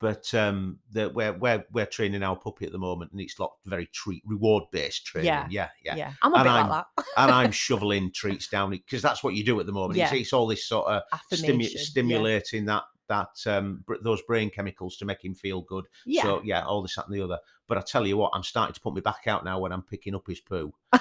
but 0.00 0.32
um, 0.34 0.78
that 0.92 1.14
we're 1.14 1.32
we're 1.34 1.64
we're 1.72 1.86
training 1.86 2.22
our 2.22 2.34
puppy 2.36 2.66
at 2.66 2.72
the 2.72 2.78
moment, 2.78 3.12
and 3.12 3.20
it's 3.20 3.38
like 3.38 3.50
very 3.66 3.86
treat 3.92 4.22
reward 4.26 4.64
based 4.72 5.04
training. 5.06 5.26
Yeah, 5.28 5.46
yeah, 5.50 5.68
yeah. 5.84 5.94
yeah, 5.96 6.12
I'm 6.22 6.32
a 6.32 6.36
And 6.36 6.44
bit 6.44 6.50
I'm 6.50 6.68
like 6.68 6.84
that. 6.96 7.04
and 7.18 7.30
I'm 7.30 7.50
shoveling 7.66 8.10
treats 8.12 8.48
down 8.48 8.72
it 8.72 8.82
because 8.84 9.02
that's 9.02 9.22
what 9.22 9.34
you 9.34 9.44
do 9.44 9.60
at 9.60 9.66
the 9.66 9.72
moment. 9.72 9.98
It's, 10.00 10.12
Yeah. 10.12 10.18
it's 10.18 10.32
all 10.32 10.46
this 10.46 10.66
sort 10.66 10.86
of 10.88 11.02
stimu- 11.30 11.44
Affirmation. 11.44 11.72
yeah. 11.76 11.82
stimulating 11.84 12.64
that 12.64 12.84
that 13.08 13.28
um 13.46 13.84
those 14.02 14.22
brain 14.22 14.50
chemicals 14.50 14.96
to 14.96 15.04
make 15.04 15.24
him 15.24 15.34
feel 15.34 15.60
good. 15.62 15.84
Yeah. 16.06 16.22
So 16.22 16.42
yeah, 16.44 16.64
all 16.64 16.80
this 16.82 16.94
that 16.96 17.06
and 17.06 17.14
the 17.14 17.22
other. 17.22 17.38
But 17.68 17.78
I 17.78 17.82
tell 17.82 18.06
you 18.06 18.16
what, 18.16 18.30
I'm 18.34 18.42
starting 18.42 18.74
to 18.74 18.80
put 18.80 18.94
me 18.94 19.00
back 19.00 19.26
out 19.26 19.44
now 19.44 19.58
when 19.60 19.70
I'm 19.72 19.82
picking 19.82 20.14
up 20.14 20.26
his 20.26 20.40
poo. 20.40 20.72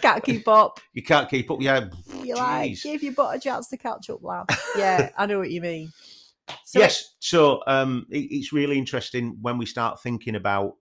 Can't 0.00 0.22
keep 0.24 0.46
up. 0.48 0.80
You 0.92 1.02
can't 1.02 1.28
keep 1.28 1.50
up. 1.50 1.60
Yeah, 1.60 1.88
You're 2.24 2.36
like, 2.36 2.80
give 2.82 3.02
your 3.02 3.12
butt 3.12 3.36
a 3.36 3.38
chance 3.40 3.68
to 3.68 3.76
catch 3.76 4.10
up, 4.10 4.22
lad. 4.22 4.46
Yeah, 4.76 5.10
I 5.16 5.26
know 5.26 5.38
what 5.38 5.50
you 5.50 5.60
mean. 5.60 5.92
So 6.70 6.78
it- 6.80 6.82
yes. 6.82 7.14
So 7.20 7.62
um, 7.66 8.06
it- 8.10 8.28
it's 8.30 8.52
really 8.52 8.76
interesting 8.78 9.38
when 9.40 9.56
we 9.58 9.66
start 9.66 10.02
thinking 10.02 10.34
about. 10.34 10.74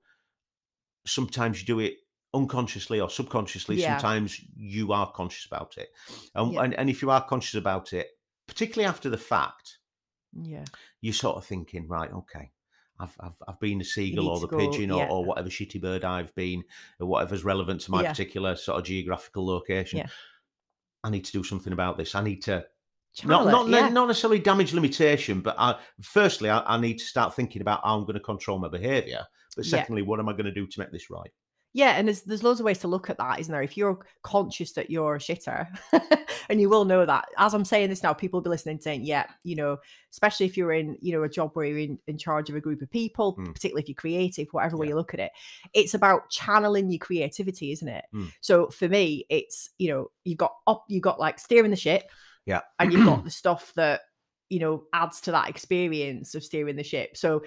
Sometimes 1.05 1.61
you 1.61 1.65
do 1.65 1.79
it 1.79 1.93
unconsciously 2.33 2.99
or 2.99 3.09
subconsciously. 3.09 3.77
Yeah. 3.77 3.97
Sometimes 3.97 4.39
you 4.55 4.91
are 4.91 5.09
conscious 5.13 5.45
about 5.45 5.75
it, 5.77 5.87
and, 6.35 6.53
Yeah. 6.53 6.63
and 6.63 6.73
and 6.73 6.89
if 6.89 7.01
you 7.01 7.09
are 7.09 7.23
conscious 7.25 7.55
about 7.55 7.93
it, 7.93 8.07
particularly 8.47 8.87
after 8.89 9.09
the 9.09 9.17
fact, 9.17 9.77
yeah, 10.33 10.65
you're 10.99 11.13
sort 11.13 11.37
of 11.37 11.45
thinking, 11.45 11.87
right, 11.87 12.11
okay. 12.11 12.51
I've, 12.99 13.15
I've, 13.19 13.35
I've 13.47 13.59
been 13.59 13.79
a 13.79 13.83
seagull 13.85 14.27
or 14.27 14.39
the 14.39 14.47
go- 14.47 14.57
pigeon 14.57 14.89
or, 14.89 15.03
yeah. 15.03 15.09
or 15.09 15.23
whatever 15.23 15.49
shitty 15.49 15.79
bird 15.79 16.03
I've 16.03 16.33
been, 16.35 16.63
or 16.99 17.05
whatever's 17.07 17.45
relevant 17.45 17.81
to 17.81 17.91
my 17.91 18.01
Yeah. 18.01 18.09
particular 18.09 18.55
sort 18.55 18.79
of 18.79 18.85
geographical 18.85 19.45
location. 19.45 19.99
Yeah. 19.99 20.07
I 21.03 21.11
need 21.11 21.23
to 21.25 21.31
do 21.31 21.43
something 21.43 21.71
about 21.73 21.97
this. 21.97 22.15
I 22.15 22.23
need 22.23 22.41
to 22.43 22.65
Channel 23.17 23.45
not 23.45 23.67
not, 23.67 23.69
yeah. 23.69 23.89
not 23.89 24.07
necessarily 24.07 24.39
damage 24.39 24.73
limitation, 24.73 25.41
but 25.41 25.55
I, 25.57 25.79
firstly, 26.01 26.49
I, 26.49 26.59
I 26.65 26.79
need 26.79 26.99
to 26.99 27.05
start 27.05 27.35
thinking 27.35 27.61
about 27.61 27.81
how 27.83 27.97
I'm 27.97 28.01
going 28.03 28.13
to 28.13 28.19
control 28.19 28.59
my 28.59 28.67
behaviour. 28.69 29.25
But 29.55 29.65
Yeah. 29.65 29.71
secondly, 29.71 30.03
what 30.03 30.19
am 30.19 30.29
I 30.29 30.33
going 30.33 30.45
to 30.45 30.51
do 30.51 30.67
to 30.67 30.79
make 30.79 30.91
this 30.91 31.09
right? 31.09 31.31
Yeah, 31.73 31.91
and 31.91 32.07
there's 32.07 32.21
there's 32.23 32.43
loads 32.43 32.59
of 32.59 32.65
ways 32.65 32.79
to 32.79 32.87
look 32.87 33.09
at 33.09 33.17
that, 33.17 33.39
isn't 33.39 33.51
there? 33.51 33.61
If 33.61 33.75
you're 33.77 33.99
conscious 34.23 34.71
that 34.73 34.89
you're 34.89 35.15
a 35.15 35.19
shitter, 35.19 35.67
and 36.49 36.61
you 36.61 36.69
will 36.69 36.85
know 36.85 37.05
that. 37.05 37.25
As 37.37 37.53
I'm 37.53 37.65
saying 37.65 37.89
this 37.89 38.01
now, 38.03 38.13
people 38.13 38.39
will 38.39 38.43
be 38.45 38.49
listening 38.49 38.79
saying, 38.79 39.03
yeah, 39.03 39.25
you 39.43 39.55
know, 39.55 39.77
especially 40.11 40.45
if 40.45 40.57
you're 40.57 40.71
in, 40.71 40.97
you 41.01 41.11
know, 41.11 41.23
a 41.23 41.29
job 41.29 41.51
where 41.53 41.65
you're 41.65 41.77
in, 41.79 41.99
in 42.07 42.17
charge 42.17 42.49
of 42.49 42.55
a 42.55 42.61
group 42.61 42.81
of 42.81 42.89
people, 42.89 43.35
Mm. 43.35 43.53
particularly 43.53 43.81
if 43.83 43.89
you're 43.89 43.95
creative, 43.95 44.47
whatever 44.51 44.77
way 44.77 44.87
you 44.87 44.95
look 44.95 45.13
at 45.13 45.19
it, 45.19 45.31
it's 45.73 45.93
about 45.93 46.29
channeling 46.29 46.89
your 46.89 46.99
creativity, 46.99 47.71
isn't 47.73 47.87
it? 47.89 48.05
Mm. 48.13 48.31
So 48.41 48.69
for 48.69 48.87
me, 48.87 49.25
it's, 49.29 49.69
you 49.77 49.89
know, 49.89 50.09
you've 50.23 50.37
got 50.37 50.53
up, 50.65 50.85
you've 50.87 51.03
got 51.03 51.19
like 51.19 51.37
steering 51.37 51.69
the 51.71 51.77
ship, 51.77 52.09
Yeah. 52.47 52.61
and 52.79 52.91
you've 52.91 53.05
got 53.05 53.23
the 53.25 53.29
stuff 53.29 53.73
that, 53.75 54.01
you 54.49 54.59
know, 54.59 54.85
adds 54.93 55.21
to 55.21 55.31
that 55.31 55.49
experience 55.49 56.33
of 56.33 56.43
steering 56.43 56.77
the 56.77 56.83
ship. 56.83 57.17
So 57.17 57.43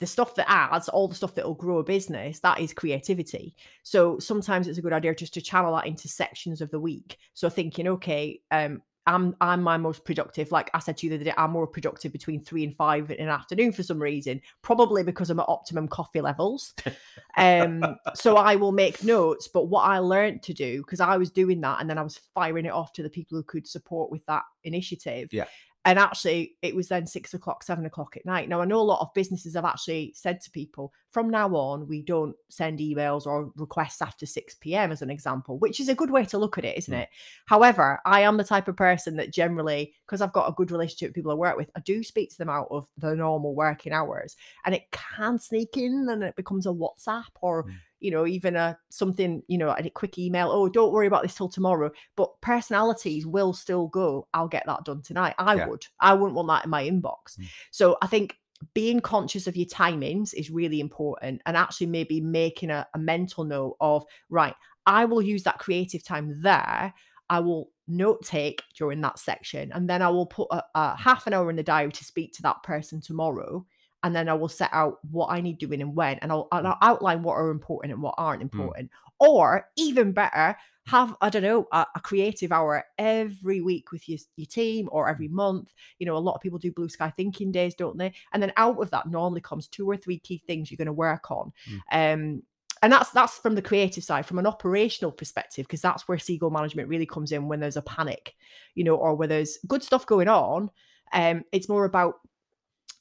the 0.00 0.06
stuff 0.06 0.34
that 0.34 0.50
adds, 0.50 0.88
all 0.88 1.06
the 1.06 1.14
stuff 1.14 1.36
that 1.36 1.46
will 1.46 1.54
grow 1.54 1.78
a 1.78 1.84
business, 1.84 2.40
that 2.40 2.58
is 2.58 2.74
creativity. 2.74 3.54
So 3.84 4.18
sometimes 4.18 4.66
it's 4.66 4.78
a 4.78 4.82
good 4.82 4.92
idea 4.92 5.14
just 5.14 5.32
to 5.34 5.40
channel 5.40 5.76
that 5.76 5.86
into 5.86 6.08
sections 6.08 6.60
of 6.60 6.72
the 6.72 6.80
week. 6.80 7.16
So 7.34 7.48
thinking, 7.48 7.86
okay, 7.86 8.40
um, 8.50 8.82
I'm 9.06 9.36
I'm 9.40 9.62
my 9.62 9.76
most 9.76 10.04
productive. 10.04 10.52
Like 10.52 10.70
I 10.74 10.78
said 10.78 10.96
to 10.98 11.06
you 11.06 11.10
the 11.10 11.16
other 11.16 11.24
day, 11.24 11.34
I'm 11.36 11.50
more 11.50 11.66
productive 11.66 12.12
between 12.12 12.40
three 12.40 12.64
and 12.64 12.74
five 12.74 13.10
in 13.10 13.20
an 13.20 13.28
afternoon 13.28 13.72
for 13.72 13.82
some 13.82 14.00
reason, 14.00 14.40
probably 14.62 15.02
because 15.02 15.30
I'm 15.30 15.40
at 15.40 15.48
optimum 15.48 15.88
coffee 15.88 16.20
levels. 16.20 16.74
um, 17.36 17.84
so 18.14 18.36
I 18.36 18.56
will 18.56 18.72
make 18.72 19.02
notes. 19.02 19.48
But 19.48 19.64
what 19.66 19.82
I 19.82 19.98
learned 19.98 20.42
to 20.44 20.54
do, 20.54 20.78
because 20.78 21.00
I 21.00 21.16
was 21.16 21.30
doing 21.30 21.60
that 21.62 21.80
and 21.80 21.90
then 21.90 21.98
I 21.98 22.02
was 22.02 22.20
firing 22.34 22.66
it 22.66 22.72
off 22.72 22.92
to 22.94 23.02
the 23.02 23.10
people 23.10 23.36
who 23.36 23.42
could 23.42 23.66
support 23.66 24.10
with 24.10 24.24
that 24.26 24.44
initiative. 24.64 25.30
Yeah 25.32 25.46
and 25.84 25.98
actually 25.98 26.54
it 26.62 26.74
was 26.76 26.88
then 26.88 27.06
six 27.06 27.34
o'clock 27.34 27.62
seven 27.62 27.86
o'clock 27.86 28.16
at 28.16 28.24
night 28.24 28.48
now 28.48 28.60
i 28.60 28.64
know 28.64 28.80
a 28.80 28.82
lot 28.82 29.00
of 29.00 29.12
businesses 29.14 29.54
have 29.54 29.64
actually 29.64 30.12
said 30.14 30.40
to 30.40 30.50
people 30.50 30.92
from 31.10 31.28
now 31.28 31.48
on 31.54 31.88
we 31.88 32.02
don't 32.02 32.36
send 32.48 32.78
emails 32.78 33.26
or 33.26 33.50
requests 33.56 34.00
after 34.00 34.24
6 34.24 34.54
p.m 34.60 34.92
as 34.92 35.02
an 35.02 35.10
example 35.10 35.58
which 35.58 35.80
is 35.80 35.88
a 35.88 35.94
good 35.94 36.10
way 36.10 36.24
to 36.24 36.38
look 36.38 36.56
at 36.58 36.64
it 36.64 36.78
isn't 36.78 36.94
Mm. 36.94 37.02
it 37.02 37.08
however 37.46 38.00
i 38.06 38.20
am 38.20 38.36
the 38.36 38.44
type 38.44 38.68
of 38.68 38.76
person 38.76 39.16
that 39.16 39.32
generally 39.32 39.92
because 40.06 40.20
i've 40.20 40.32
got 40.32 40.48
a 40.48 40.52
good 40.52 40.70
relationship 40.70 41.08
with 41.08 41.14
people 41.16 41.32
i 41.32 41.34
work 41.34 41.56
with 41.56 41.70
i 41.76 41.80
do 41.80 42.02
speak 42.02 42.30
to 42.30 42.38
them 42.38 42.48
out 42.50 42.68
of 42.70 42.86
the 42.98 43.14
normal 43.16 43.54
working 43.54 43.92
hours 43.92 44.36
and 44.64 44.74
it 44.74 44.90
can 44.92 45.38
sneak 45.38 45.76
in 45.76 46.06
and 46.10 46.22
it 46.22 46.36
becomes 46.36 46.66
a 46.66 46.70
whatsapp 46.70 47.24
or 47.40 47.64
Mm. 47.64 47.74
You 48.02 48.10
know 48.10 48.26
even 48.26 48.56
a 48.56 48.76
something 48.90 49.42
you 49.46 49.56
know 49.56 49.70
a 49.78 49.90
quick 49.90 50.18
email 50.18 50.50
oh 50.50 50.68
don't 50.68 50.92
worry 50.92 51.06
about 51.06 51.22
this 51.22 51.34
till 51.34 51.48
tomorrow 51.48 51.90
but 52.16 52.38
personalities 52.40 53.26
will 53.26 53.52
still 53.52 53.86
go 53.88 54.26
i'll 54.34 54.48
get 54.48 54.64
that 54.66 54.84
done 54.84 55.00
tonight 55.02 55.34
i 55.38 55.54
Yeah. 55.54 55.66
would 55.68 55.86
i 56.00 56.12
wouldn't 56.12 56.34
want 56.34 56.48
that 56.48 56.64
in 56.64 56.70
my 56.70 56.84
inbox 56.84 57.38
Mm. 57.38 57.46
so 57.70 57.96
i 58.02 58.06
think 58.06 58.36
being 58.74 59.00
conscious 59.00 59.46
of 59.46 59.56
your 59.56 59.66
timings 59.66 60.34
is 60.34 60.50
really 60.50 60.78
important 60.80 61.42
and 61.46 61.56
actually 61.56 61.88
maybe 61.88 62.20
making 62.20 62.70
a, 62.70 62.86
a 62.94 62.98
mental 62.98 63.44
note 63.44 63.76
of 63.80 64.04
right 64.30 64.54
i 64.86 65.04
will 65.04 65.22
use 65.22 65.42
that 65.44 65.58
creative 65.58 66.04
time 66.04 66.40
there 66.42 66.92
i 67.30 67.40
will 67.40 67.70
note 67.88 68.24
take 68.24 68.62
during 68.76 69.00
that 69.00 69.18
section 69.18 69.72
and 69.72 69.90
then 69.90 70.00
i 70.02 70.08
will 70.08 70.26
put 70.26 70.46
a, 70.52 70.62
a 70.76 70.96
half 70.96 71.26
an 71.26 71.32
hour 71.34 71.50
in 71.50 71.56
the 71.56 71.62
diary 71.62 71.90
to 71.92 72.04
speak 72.04 72.32
to 72.32 72.42
that 72.42 72.62
person 72.62 73.00
tomorrow 73.00 73.66
and 74.02 74.14
then 74.14 74.28
I 74.28 74.34
will 74.34 74.48
set 74.48 74.70
out 74.72 74.98
what 75.10 75.28
I 75.30 75.40
need 75.40 75.58
doing 75.58 75.80
and 75.80 75.94
when, 75.94 76.18
and 76.18 76.32
I'll, 76.32 76.48
and 76.52 76.66
I'll 76.66 76.78
outline 76.82 77.22
what 77.22 77.34
are 77.34 77.50
important 77.50 77.92
and 77.92 78.02
what 78.02 78.14
aren't 78.18 78.42
important. 78.42 78.90
Or 79.20 79.68
even 79.76 80.12
better, 80.12 80.56
have 80.86 81.14
I 81.20 81.30
don't 81.30 81.42
know 81.42 81.68
a, 81.70 81.86
a 81.94 82.00
creative 82.00 82.50
hour 82.50 82.84
every 82.98 83.60
week 83.60 83.92
with 83.92 84.08
your 84.08 84.18
your 84.36 84.46
team 84.46 84.88
or 84.90 85.08
every 85.08 85.28
month. 85.28 85.72
You 85.98 86.06
know, 86.06 86.16
a 86.16 86.18
lot 86.18 86.34
of 86.34 86.40
people 86.40 86.58
do 86.58 86.72
blue 86.72 86.88
sky 86.88 87.12
thinking 87.16 87.52
days, 87.52 87.74
don't 87.74 87.96
they? 87.96 88.12
And 88.32 88.42
then 88.42 88.52
out 88.56 88.80
of 88.82 88.90
that 88.90 89.08
normally 89.08 89.40
comes 89.40 89.68
two 89.68 89.88
or 89.88 89.96
three 89.96 90.18
key 90.18 90.42
things 90.44 90.70
you're 90.70 90.76
going 90.76 90.86
to 90.86 90.92
work 90.92 91.30
on. 91.30 91.52
Um, 91.92 92.42
and 92.82 92.92
that's 92.92 93.10
that's 93.10 93.38
from 93.38 93.54
the 93.54 93.62
creative 93.62 94.02
side 94.02 94.26
from 94.26 94.38
an 94.38 94.46
operational 94.46 95.12
perspective 95.12 95.66
because 95.66 95.80
that's 95.80 96.08
where 96.08 96.18
seagull 96.18 96.50
management 96.50 96.88
really 96.88 97.06
comes 97.06 97.30
in 97.32 97.48
when 97.48 97.60
there's 97.60 97.76
a 97.76 97.82
panic 97.82 98.34
you 98.74 98.82
know 98.82 98.96
or 98.96 99.14
where 99.14 99.28
there's 99.28 99.58
good 99.68 99.82
stuff 99.82 100.04
going 100.04 100.26
on 100.28 100.68
um 101.12 101.44
it's 101.52 101.68
more 101.68 101.84
about 101.84 102.16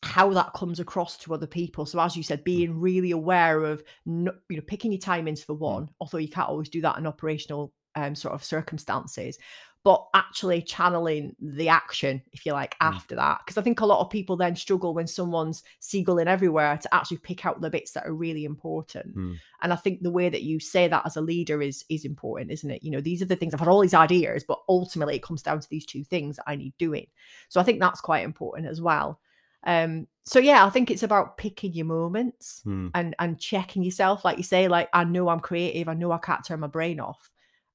how 0.03 0.31
that 0.34 0.53
comes 0.53 0.79
across 0.79 1.17
to 1.17 1.34
other 1.34 1.48
people 1.48 1.86
so 1.86 2.00
as 2.00 2.17
you 2.17 2.24
said 2.24 2.43
being 2.43 2.79
really 2.79 3.12
aware 3.12 3.63
of 3.63 3.84
you 4.05 4.31
know 4.50 4.62
picking 4.65 4.91
your 4.91 5.00
timings 5.00 5.46
for 5.46 5.53
one 5.53 5.88
although 6.00 6.17
you 6.17 6.27
can't 6.27 6.50
always 6.50 6.70
do 6.70 6.81
that 6.81 6.98
in 6.98 7.05
operational 7.05 7.72
um 7.96 8.15
sort 8.15 8.34
of 8.34 8.43
circumstances 8.43 9.38
but 9.84 10.05
actually 10.13 10.62
channeling 10.62 11.36
the 11.39 11.67
action, 11.67 12.22
if 12.34 12.46
you 12.46 12.53
like, 12.53 12.75
Mm. 12.79 12.93
after 12.93 13.15
that. 13.15 13.39
Because 13.39 13.58
I 13.58 13.63
think 13.63 13.79
a 13.79 13.86
lot 13.86 14.00
of 14.00 14.12
people 14.12 14.38
then 14.38 14.55
struggle 14.55 14.93
when 14.93 15.08
someone's 15.08 15.63
seagulling 15.81 16.27
everywhere 16.27 16.77
to 16.77 16.93
actually 16.93 17.17
pick 17.17 17.46
out 17.48 17.62
the 17.62 17.70
bits 17.70 17.93
that 17.93 18.05
are 18.05 18.13
really 18.13 18.46
important. 18.46 19.15
Mm. 19.17 19.39
And 19.63 19.74
I 19.74 19.75
think 19.75 20.01
the 20.03 20.12
way 20.12 20.29
that 20.29 20.43
you 20.43 20.60
say 20.60 20.88
that 20.88 21.05
as 21.05 21.17
a 21.17 21.22
leader 21.22 21.62
is 21.63 21.84
is 21.89 22.05
important, 22.05 22.51
isn't 22.51 22.70
it? 22.70 22.84
You 22.84 22.91
know, 22.91 23.01
these 23.01 23.22
are 23.24 23.25
the 23.25 23.36
things 23.36 23.53
I've 23.53 23.60
had 23.60 23.70
all 23.70 23.81
these 23.81 23.96
ideas, 23.96 24.43
but 24.48 24.60
ultimately 24.70 25.15
it 25.15 25.24
comes 25.24 25.41
down 25.41 25.60
to 25.60 25.70
these 25.70 25.86
two 25.86 26.03
things 26.03 26.36
that 26.36 26.46
I 26.48 26.55
need 26.55 26.77
doing. 26.77 27.08
So 27.50 27.60
I 27.60 27.63
think 27.63 27.79
that's 27.79 28.01
quite 28.01 28.24
important 28.24 28.67
as 28.67 28.81
well. 28.81 29.20
Um, 29.65 30.08
so 30.25 30.39
yeah, 30.39 30.65
I 30.65 30.70
think 30.70 30.91
it's 30.91 31.03
about 31.03 31.38
picking 31.38 31.74
your 31.74 31.86
moments 31.86 32.62
Mm. 32.65 32.91
and 32.94 33.15
and 33.20 33.39
checking 33.39 33.84
yourself, 33.84 34.24
like 34.24 34.38
you 34.38 34.44
say, 34.44 34.68
like 34.68 34.89
I 34.94 35.03
know 35.03 35.30
I'm 35.30 35.39
creative, 35.39 35.88
I 35.88 35.94
know 35.94 36.12
I 36.12 36.18
can't 36.18 36.46
turn 36.46 36.60
my 36.60 36.68
brain 36.68 37.00
off. 37.00 37.30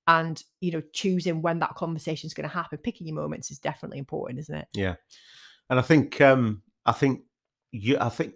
And 0.08 0.42
you 0.60 0.72
know, 0.72 0.82
choosing 0.92 1.42
when 1.42 1.58
that 1.60 1.74
conversation 1.74 2.28
is 2.28 2.34
going 2.34 2.48
to 2.48 2.54
happen, 2.54 2.78
picking 2.78 3.06
your 3.08 3.16
moments 3.16 3.50
is 3.50 3.58
definitely 3.58 3.98
important, 3.98 4.38
isn't 4.40 4.54
it? 4.54 4.68
Yeah, 4.72 4.94
and 5.68 5.78
I 5.78 5.82
think 5.82 6.20
um, 6.20 6.62
I 6.84 6.92
think 6.92 7.22
you. 7.72 7.98
I 8.00 8.08
think 8.08 8.34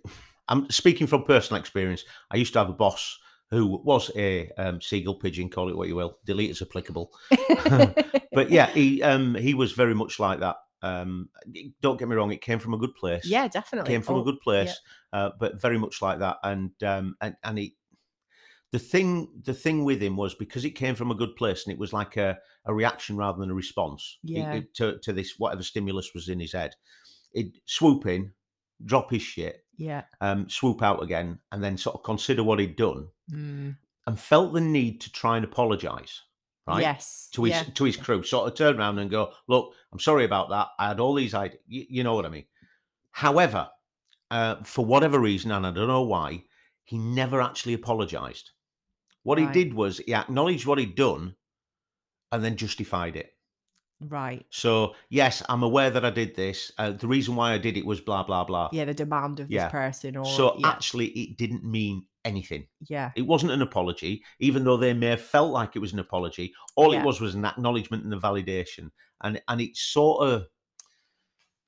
I'm 0.49 0.69
speaking 0.71 1.07
from 1.07 1.25
personal 1.25 1.61
experience. 1.61 2.04
I 2.30 2.37
used 2.37 2.52
to 2.54 2.59
have 2.59 2.69
a 2.69 2.73
boss 2.75 3.19
who 3.50 3.80
was 3.85 4.11
a 4.16 4.50
um, 4.59 4.80
seagull 4.80 5.16
pigeon, 5.16 5.49
call 5.49 5.69
it 5.69 5.76
what 5.76 5.88
you 5.88 5.97
will, 5.97 6.19
delete 6.25 6.50
as 6.50 6.62
applicable. 6.62 7.12
But 8.33 8.50
yeah, 8.50 8.66
he 8.71 9.02
um, 9.02 9.35
he 9.35 9.54
was 9.54 9.73
very 9.73 9.95
much 9.95 10.21
like 10.21 10.40
that. 10.40 10.57
Um, 10.82 11.28
don't 11.80 11.99
get 11.99 12.08
me 12.08 12.16
wrong; 12.16 12.32
it 12.32 12.40
came 12.40 12.58
from 12.58 12.75
a 12.75 12.78
good 12.78 12.94
place. 12.94 13.26
yeah, 13.26 13.49
definitely. 13.49 13.90
came 13.92 14.02
from 14.02 14.16
Oh, 14.16 14.20
a 14.20 14.25
good 14.25 14.40
place, 14.40 14.80
uh, 15.12 15.30
but 15.38 15.60
very 15.60 15.78
much 15.78 16.00
like 16.02 16.18
that. 16.20 16.38
And 16.42 16.70
um, 16.82 17.16
and 17.20 17.37
and 17.44 17.58
he, 17.58 17.76
the 18.72 18.78
thing, 18.78 19.28
the 19.44 19.52
thing 19.54 19.84
with 19.84 20.00
him 20.02 20.16
was 20.16 20.34
because 20.34 20.64
it 20.64 20.70
came 20.70 20.94
from 20.94 21.10
a 21.10 21.14
good 21.14 21.37
place, 21.37 21.64
and 21.66 21.72
it 21.72 21.78
was 21.78 21.92
like 21.92 22.16
a, 22.16 22.38
a 22.64 22.72
reaction 22.75 23.16
rather 23.16 23.38
than 23.38 23.50
a 23.50 23.54
response 23.54 24.18
Yeah. 24.22 24.52
it- 24.54 24.75
to 24.75 24.99
to 25.00 25.12
this 25.12 25.38
whatever 25.38 25.62
stimulus 25.62 26.12
was 26.14 26.28
in 26.28 26.40
his 26.40 26.52
head. 26.52 26.76
He'd 27.34 27.60
swoop 27.66 28.06
in, 28.06 28.32
drop 28.84 29.10
his 29.10 29.22
shit, 29.22 29.64
Yeah. 29.76 30.04
um, 30.20 30.49
swoop 30.49 30.82
out 30.82 31.02
again, 31.02 31.40
and 31.52 31.62
then 31.62 31.76
sort 31.76 31.96
of 31.96 32.02
consider 32.02 32.42
what 32.42 32.58
he'd 32.58 32.76
done, 32.76 33.08
Mm, 33.30 33.76
and 34.06 34.18
felt 34.18 34.52
the 34.54 34.60
need 34.60 35.00
to 35.02 35.12
try 35.12 35.37
and 35.37 35.44
apologise. 35.44 36.22
Right 36.67 36.83
Yes. 36.83 37.29
to 37.33 37.45
his 37.45 37.52
yeah. 37.52 37.62
to 37.75 37.85
his 37.85 37.97
crew, 37.97 38.23
sort 38.23 38.49
of 38.49 38.57
turn 38.57 38.79
around 38.79 38.99
and 38.99 39.11
go, 39.11 39.33
"Look, 39.49 39.75
I'm 39.93 39.99
sorry 39.99 40.25
about 40.25 40.50
that. 40.50 40.69
I 40.79 40.88
had 40.88 41.00
all 41.00 41.14
these 41.14 41.35
ideas. 41.35 41.61
You, 41.67 41.87
you 41.88 42.05
know 42.05 42.14
what 42.14 42.26
I 42.26 42.29
mean." 42.29 42.45
However, 43.12 43.69
uh, 44.31 44.62
for 44.62 44.85
whatever 44.85 45.19
reason, 45.19 45.50
and 45.50 45.67
I 45.67 45.73
don't 45.73 45.88
know 45.88 46.02
why, 46.02 46.45
he 46.85 46.99
never 46.99 47.40
actually 47.40 47.75
apologized. 47.75 48.50
What 49.23 49.38
Right. 49.38 49.49
he 49.55 49.64
did 49.64 49.75
was 49.75 49.99
he 49.99 50.14
acknowledged 50.14 50.67
what 50.67 50.79
he'd 50.79 50.95
done, 50.95 51.35
and 52.31 52.45
then 52.45 52.57
justified 52.57 53.17
it. 53.17 53.35
Right. 54.00 54.47
So, 54.50 54.95
yes, 55.11 55.42
I'm 55.49 55.62
aware 55.62 55.90
that 55.90 56.04
I 56.04 56.11
did 56.11 56.35
this. 56.35 56.73
Uh, 56.78 56.92
the 56.92 57.07
reason 57.07 57.37
why 57.37 57.52
I 57.52 57.59
did 57.59 57.76
it 57.76 57.85
was 57.85 58.00
blah 58.00 58.23
blah 58.23 58.45
blah. 58.45 58.71
Yeah, 58.73 58.87
the 58.87 58.95
demand 58.95 59.40
of 59.40 59.49
this 59.49 59.71
person 59.71 60.16
or 60.16 60.25
so 60.25 60.57
yeah, 60.59 60.69
actually, 60.69 61.07
it 61.09 61.37
didn't 61.37 61.64
mean 61.64 62.07
anything. 62.25 62.66
yeah. 62.88 63.11
It 63.16 63.23
wasn't 63.23 63.52
an 63.52 63.62
apology, 63.62 64.23
even 64.38 64.64
though 64.64 64.76
they 64.76 64.92
may 64.95 65.07
have 65.09 65.21
felt 65.23 65.52
like 65.52 65.76
it 65.76 65.78
was 65.80 65.92
an 65.92 65.99
apology. 65.99 66.52
All 66.76 66.92
Yeah. 66.92 67.00
it 67.00 67.04
was 67.04 67.21
was 67.21 67.35
an 67.35 67.45
acknowledgement 67.45 68.04
and 68.04 68.12
a 68.14 68.19
validation, 68.19 68.90
and 69.23 69.40
and 69.49 69.61
it 69.61 69.76
sort 69.76 70.26
of, 70.28 70.47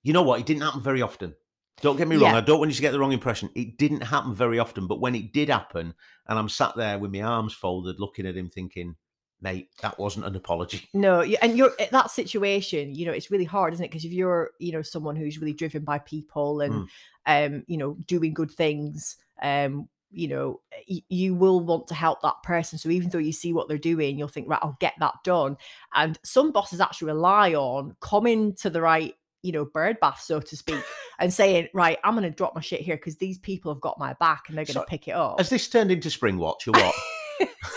you 0.02 0.12
know 0.12 0.22
what? 0.22 0.40
It 0.40 0.46
didn't 0.46 0.62
happen 0.62 0.80
very 0.82 1.02
often. 1.02 1.34
Don't 1.80 1.96
get 1.96 2.06
me 2.06 2.16
wrong. 2.16 2.32
Yeah. 2.32 2.38
I 2.38 2.42
don't 2.42 2.58
want 2.58 2.70
you 2.70 2.76
to 2.76 2.82
get 2.82 2.92
the 2.92 2.98
wrong 3.00 3.12
impression. 3.12 3.50
It 3.54 3.76
didn't 3.76 4.02
happen 4.02 4.34
very 4.34 4.58
often, 4.58 4.86
but 4.86 5.00
when 5.00 5.14
it 5.14 5.32
did 5.32 5.48
happen, 5.48 5.94
and 6.28 6.38
I'm 6.38 6.48
sat 6.48 6.76
there 6.76 6.98
with 6.98 7.12
my 7.12 7.22
arms 7.22 7.54
folded, 7.54 7.98
looking 7.98 8.26
at 8.26 8.36
him, 8.36 8.48
thinking, 8.48 8.94
"Mate, 9.42 9.68
that 9.82 9.98
wasn't 9.98 10.24
an 10.26 10.36
apology." 10.36 10.88
No, 10.94 11.20
and 11.22 11.56
you're 11.58 11.72
at 11.80 11.90
that 11.90 12.10
situation, 12.10 12.94
you 12.94 13.04
know, 13.06 13.12
it's 13.12 13.30
really 13.30 13.44
hard, 13.44 13.72
isn't 13.74 13.84
it? 13.84 13.88
Because 13.90 14.04
if 14.04 14.12
you're, 14.12 14.50
you 14.58 14.72
know, 14.72 14.82
someone 14.82 15.16
who's 15.16 15.38
really 15.38 15.52
driven 15.52 15.84
by 15.84 15.98
people 15.98 16.60
and 16.60 16.88
um, 17.26 17.64
you 17.66 17.76
know, 17.76 17.96
doing 18.06 18.34
good 18.34 18.50
things, 18.50 19.16
um, 19.42 19.88
you 20.10 20.28
know, 20.28 20.60
y- 20.88 21.02
you 21.08 21.34
will 21.34 21.60
want 21.60 21.86
to 21.88 21.94
help 21.94 22.20
that 22.22 22.42
person. 22.42 22.78
So 22.78 22.88
even 22.90 23.08
though 23.08 23.18
you 23.18 23.32
see 23.32 23.52
what 23.52 23.68
they're 23.68 23.78
doing, 23.78 24.18
you'll 24.18 24.28
think, 24.28 24.48
right, 24.48 24.58
I'll 24.62 24.76
get 24.80 24.94
that 25.00 25.14
done. 25.24 25.56
And 25.94 26.18
some 26.24 26.52
bosses 26.52 26.80
actually 26.80 27.06
rely 27.12 27.54
on 27.54 27.96
coming 28.00 28.54
to 28.56 28.68
the 28.70 28.82
right, 28.82 29.14
you 29.42 29.52
know, 29.52 29.64
bird 29.64 29.98
bath, 30.00 30.20
so 30.20 30.40
to 30.40 30.56
speak, 30.56 30.82
and 31.18 31.32
saying, 31.32 31.68
right, 31.74 31.98
I'm 32.04 32.14
going 32.14 32.24
to 32.24 32.30
drop 32.30 32.54
my 32.54 32.60
shit 32.60 32.80
here 32.80 32.96
because 32.96 33.16
these 33.16 33.38
people 33.38 33.72
have 33.72 33.80
got 33.80 33.98
my 33.98 34.12
back 34.14 34.44
and 34.48 34.56
they're 34.58 34.64
going 34.64 34.74
to 34.74 34.80
So, 34.80 34.84
pick 34.86 35.08
it 35.08 35.12
up. 35.12 35.38
Has 35.38 35.48
this 35.48 35.68
turned 35.68 35.90
into 35.90 36.08
Springwatch 36.08 36.66
or 36.68 36.72
what? 36.72 36.94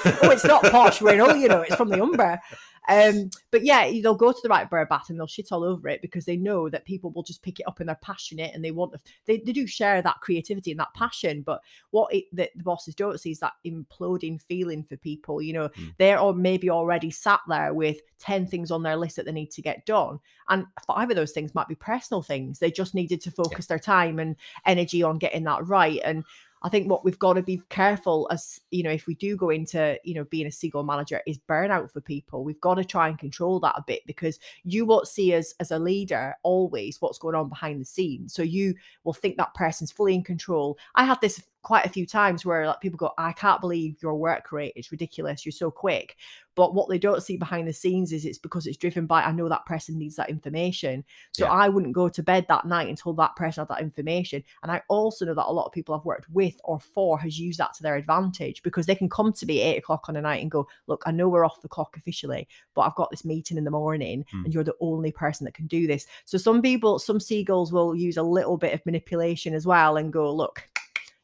oh, 0.06 0.30
it's 0.32 0.46
not 0.46 0.64
posh 0.64 1.02
Riddle, 1.02 1.36
you 1.36 1.48
know, 1.48 1.62
it's 1.62 1.76
from 1.76 1.90
the 1.90 2.02
Umber. 2.02 2.40
Um, 2.88 3.32
but 3.50 3.66
yeah, 3.66 3.90
they'll 4.04 4.14
go 4.14 4.32
to 4.32 4.40
the 4.44 4.50
right 4.50 4.70
bird 4.70 4.90
bath 4.90 5.10
and 5.10 5.18
they'll 5.20 5.26
shit 5.26 5.52
all 5.52 5.64
over 5.64 5.90
it 5.90 6.04
because 6.04 6.26
they 6.26 6.38
know 6.38 6.70
that 6.70 6.86
people 6.86 7.10
will 7.10 7.24
just 7.24 7.42
pick 7.42 7.60
it 7.60 7.68
up 7.68 7.80
and 7.80 7.90
they're 7.90 8.00
passionate 8.04 8.54
and 8.54 8.64
they 8.64 8.70
want 8.70 8.94
to, 8.94 9.00
they, 9.26 9.38
they 9.38 9.54
do 9.54 9.66
share 9.66 10.04
that 10.04 10.22
creativity 10.22 10.70
and 10.70 10.80
that 10.80 10.94
passion. 10.94 11.42
But 11.42 11.62
what 11.90 12.14
it, 12.14 12.26
the, 12.32 12.48
the 12.56 12.64
bosses 12.64 12.94
don't 12.94 13.20
see 13.20 13.32
is 13.32 13.40
that 13.40 13.54
imploding 13.66 14.40
feeling 14.40 14.84
for 14.84 14.98
people. 14.98 15.42
You 15.42 15.54
know, 15.54 15.70
Mm. 15.76 15.94
they're 15.98 16.20
or 16.20 16.34
maybe 16.34 16.70
already 16.70 17.10
sat 17.10 17.40
there 17.48 17.74
with 17.74 18.02
10 18.20 18.46
things 18.48 18.72
on 18.72 18.84
their 18.84 18.96
list 18.96 19.16
that 19.16 19.26
they 19.26 19.32
need 19.32 19.52
to 19.52 19.62
get 19.62 19.86
done. 19.86 20.20
And 20.48 20.66
five 20.86 21.10
of 21.10 21.16
those 21.16 21.32
things 21.32 21.56
might 21.56 21.68
be 21.68 21.76
personal 21.76 22.22
things. 22.22 22.60
They 22.60 22.70
just 22.70 22.94
needed 22.94 23.20
to 23.22 23.32
focus 23.32 23.66
their 23.66 23.80
time 23.80 24.20
and 24.20 24.36
energy 24.66 25.02
on 25.02 25.18
getting 25.18 25.44
that 25.46 25.68
right. 25.68 26.00
And 26.04 26.24
I 26.66 26.70
think 26.70 26.90
what 26.90 27.06
we've 27.06 27.20
got 27.20 27.34
to 27.34 27.44
be 27.44 27.62
careful 27.70 28.28
as 28.32 28.60
you 28.72 28.82
know, 28.82 28.90
if 28.90 29.06
we 29.06 29.14
do 29.14 29.38
go 29.38 29.52
into 29.52 30.00
you 30.04 30.16
know 30.16 30.24
being 30.26 30.48
a 30.48 30.52
seagull 30.52 30.84
manager, 30.84 31.22
is 31.28 31.38
burnout 31.48 31.92
for 31.92 32.02
people. 32.02 32.44
We've 32.44 32.60
got 32.60 32.76
to 32.76 32.84
try 32.84 33.08
and 33.08 33.20
control 33.20 33.60
that 33.60 33.76
a 33.78 33.84
bit 33.86 34.02
because 34.08 34.40
you 34.64 34.84
won't 34.84 35.08
see 35.08 35.34
as 35.34 35.54
as 35.60 35.70
a 35.70 35.78
leader 35.78 36.36
always 36.42 37.00
what's 37.00 37.20
going 37.20 37.36
on 37.36 37.50
behind 37.50 37.80
the 37.80 37.86
scenes. 37.86 38.34
So 38.34 38.42
you 38.42 38.74
will 39.04 39.14
think 39.14 39.38
that 39.38 39.54
person's 39.54 39.92
fully 39.92 40.16
in 40.16 40.24
control. 40.24 40.80
I 40.96 41.06
had 41.06 41.22
this 41.22 41.40
quite 41.66 41.86
a 41.86 41.90
few 41.90 42.06
times 42.06 42.46
where 42.46 42.68
like 42.68 42.80
people 42.80 42.96
go, 42.98 43.12
I 43.18 43.34
can't 43.34 43.60
believe 43.60 43.98
your 44.02 44.16
work 44.16 44.52
rate 44.52 44.74
is 44.76 44.92
ridiculous. 44.92 45.46
You're 45.46 45.52
so 45.52 45.72
quick. 45.72 46.16
But 46.54 46.74
what 46.74 46.88
they 46.88 46.98
don't 47.00 47.22
see 47.22 47.36
behind 47.36 47.68
the 47.68 47.74
scenes 47.74 48.14
is 48.14 48.24
it's 48.24 48.38
because 48.38 48.66
it's 48.66 48.78
driven 48.78 49.08
by 49.08 49.24
I 49.24 49.34
know 49.34 49.50
that 49.50 49.66
person 49.66 49.98
needs 49.98 50.16
that 50.16 50.30
information. 50.30 51.04
So 51.34 51.44
Yeah. 51.46 51.52
I 51.52 51.68
wouldn't 51.68 51.92
go 51.94 52.08
to 52.08 52.24
bed 52.24 52.46
that 52.48 52.66
night 52.66 52.88
until 52.88 53.12
that 53.16 53.36
person 53.36 53.62
had 53.64 53.68
that 53.76 53.82
information. 53.82 54.42
And 54.64 54.72
I 54.72 54.82
also 54.88 55.26
know 55.26 55.34
that 55.34 55.50
a 55.50 55.52
lot 55.52 55.66
of 55.66 55.74
people 55.74 55.96
I've 55.96 56.06
worked 56.06 56.30
with 56.30 56.56
or 56.64 56.80
for 56.80 57.18
has 57.20 57.38
used 57.38 57.60
that 57.60 57.74
to 57.74 57.84
their 57.84 57.98
advantage 57.98 58.62
because 58.64 58.86
they 58.86 58.96
can 58.96 59.10
come 59.10 59.34
to 59.34 59.46
me 59.46 59.62
at 59.62 59.66
eight 59.66 59.78
o'clock 59.80 60.08
on 60.08 60.16
a 60.16 60.22
night 60.22 60.42
and 60.44 60.50
go, 60.52 60.66
Look, 60.88 61.02
I 61.08 61.12
know 61.12 61.28
we're 61.28 61.44
off 61.46 61.62
the 61.62 61.68
clock 61.68 61.98
officially, 61.98 62.48
but 62.76 62.82
I've 62.82 62.96
got 62.96 63.10
this 63.12 63.26
meeting 63.26 63.58
in 63.58 63.66
the 63.66 63.72
morning 63.72 64.24
Hmm. 64.32 64.46
and 64.46 64.54
you're 64.54 64.64
the 64.64 64.76
only 64.80 65.12
person 65.12 65.44
that 65.46 65.56
can 65.56 65.68
do 65.68 65.88
this. 65.88 66.06
So 66.26 66.38
some 66.38 66.62
people, 66.62 67.00
some 67.00 67.20
seagulls 67.20 67.74
will 67.74 67.96
use 67.96 68.18
a 68.18 68.24
little 68.24 68.56
bit 68.58 68.74
of 68.74 68.86
manipulation 68.86 69.54
as 69.56 69.66
well 69.66 69.98
and 69.98 70.14
go, 70.14 70.32
Look, 70.34 70.64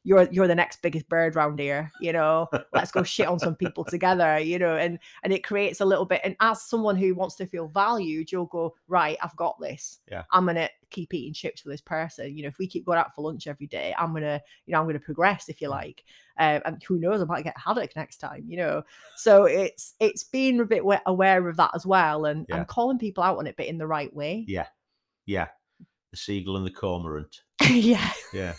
you're 0.03 0.27
you're 0.31 0.47
the 0.47 0.55
next 0.55 0.81
biggest 0.81 1.07
bird 1.09 1.35
round 1.35 1.59
here 1.59 1.91
you 2.01 2.11
know 2.11 2.47
let's 2.73 2.91
go 2.91 3.03
shit 3.03 3.27
on 3.27 3.37
some 3.37 3.55
people 3.55 3.83
together 3.83 4.39
you 4.39 4.57
know 4.57 4.75
and 4.75 4.97
and 5.23 5.31
it 5.31 5.43
creates 5.43 5.79
a 5.79 5.85
little 5.85 6.05
bit 6.05 6.19
and 6.23 6.35
as 6.39 6.63
someone 6.63 6.95
who 6.95 7.13
wants 7.13 7.35
to 7.35 7.45
feel 7.45 7.67
valued 7.67 8.31
you'll 8.31 8.47
go 8.47 8.73
right 8.87 9.17
i've 9.21 9.35
got 9.35 9.59
this 9.59 9.99
Yeah. 10.09 10.23
i'm 10.31 10.45
gonna 10.47 10.67
keep 10.89 11.13
eating 11.13 11.33
chips 11.33 11.63
with 11.63 11.73
this 11.73 11.81
person 11.81 12.35
you 12.35 12.41
know 12.41 12.49
if 12.49 12.57
we 12.57 12.65
keep 12.65 12.85
going 12.85 12.97
out 12.97 13.13
for 13.13 13.21
lunch 13.21 13.45
every 13.45 13.67
day 13.67 13.93
i'm 13.97 14.11
gonna 14.13 14.41
you 14.65 14.73
know 14.73 14.79
i'm 14.79 14.87
gonna 14.87 14.99
progress 14.99 15.49
if 15.49 15.61
you 15.61 15.67
Mm. 15.67 15.71
like 15.71 16.03
um, 16.39 16.61
and 16.65 16.83
who 16.83 16.97
knows 16.97 17.21
i 17.21 17.25
might 17.25 17.43
get 17.43 17.55
haddock 17.57 17.95
next 17.95 18.17
time 18.17 18.43
you 18.47 18.57
know 18.57 18.81
so 19.17 19.45
it's 19.45 19.93
it's 19.99 20.23
being 20.23 20.59
a 20.59 20.65
bit 20.65 20.81
aware 21.05 21.47
of 21.47 21.57
that 21.57 21.71
as 21.75 21.85
well 21.85 22.25
and 22.25 22.47
Yeah. 22.49 22.57
and 22.57 22.67
calling 22.67 22.97
people 22.97 23.23
out 23.23 23.37
on 23.37 23.45
it 23.45 23.55
but 23.55 23.67
in 23.67 23.77
the 23.77 23.85
right 23.87 24.11
way 24.15 24.45
Yeah. 24.47 24.65
Yeah. 25.27 25.49
The 26.09 26.17
seagull 26.17 26.57
and 26.57 26.65
the 26.65 26.71
cormorant. 26.71 27.41
yeah 27.69 28.11
Yeah. 28.33 28.53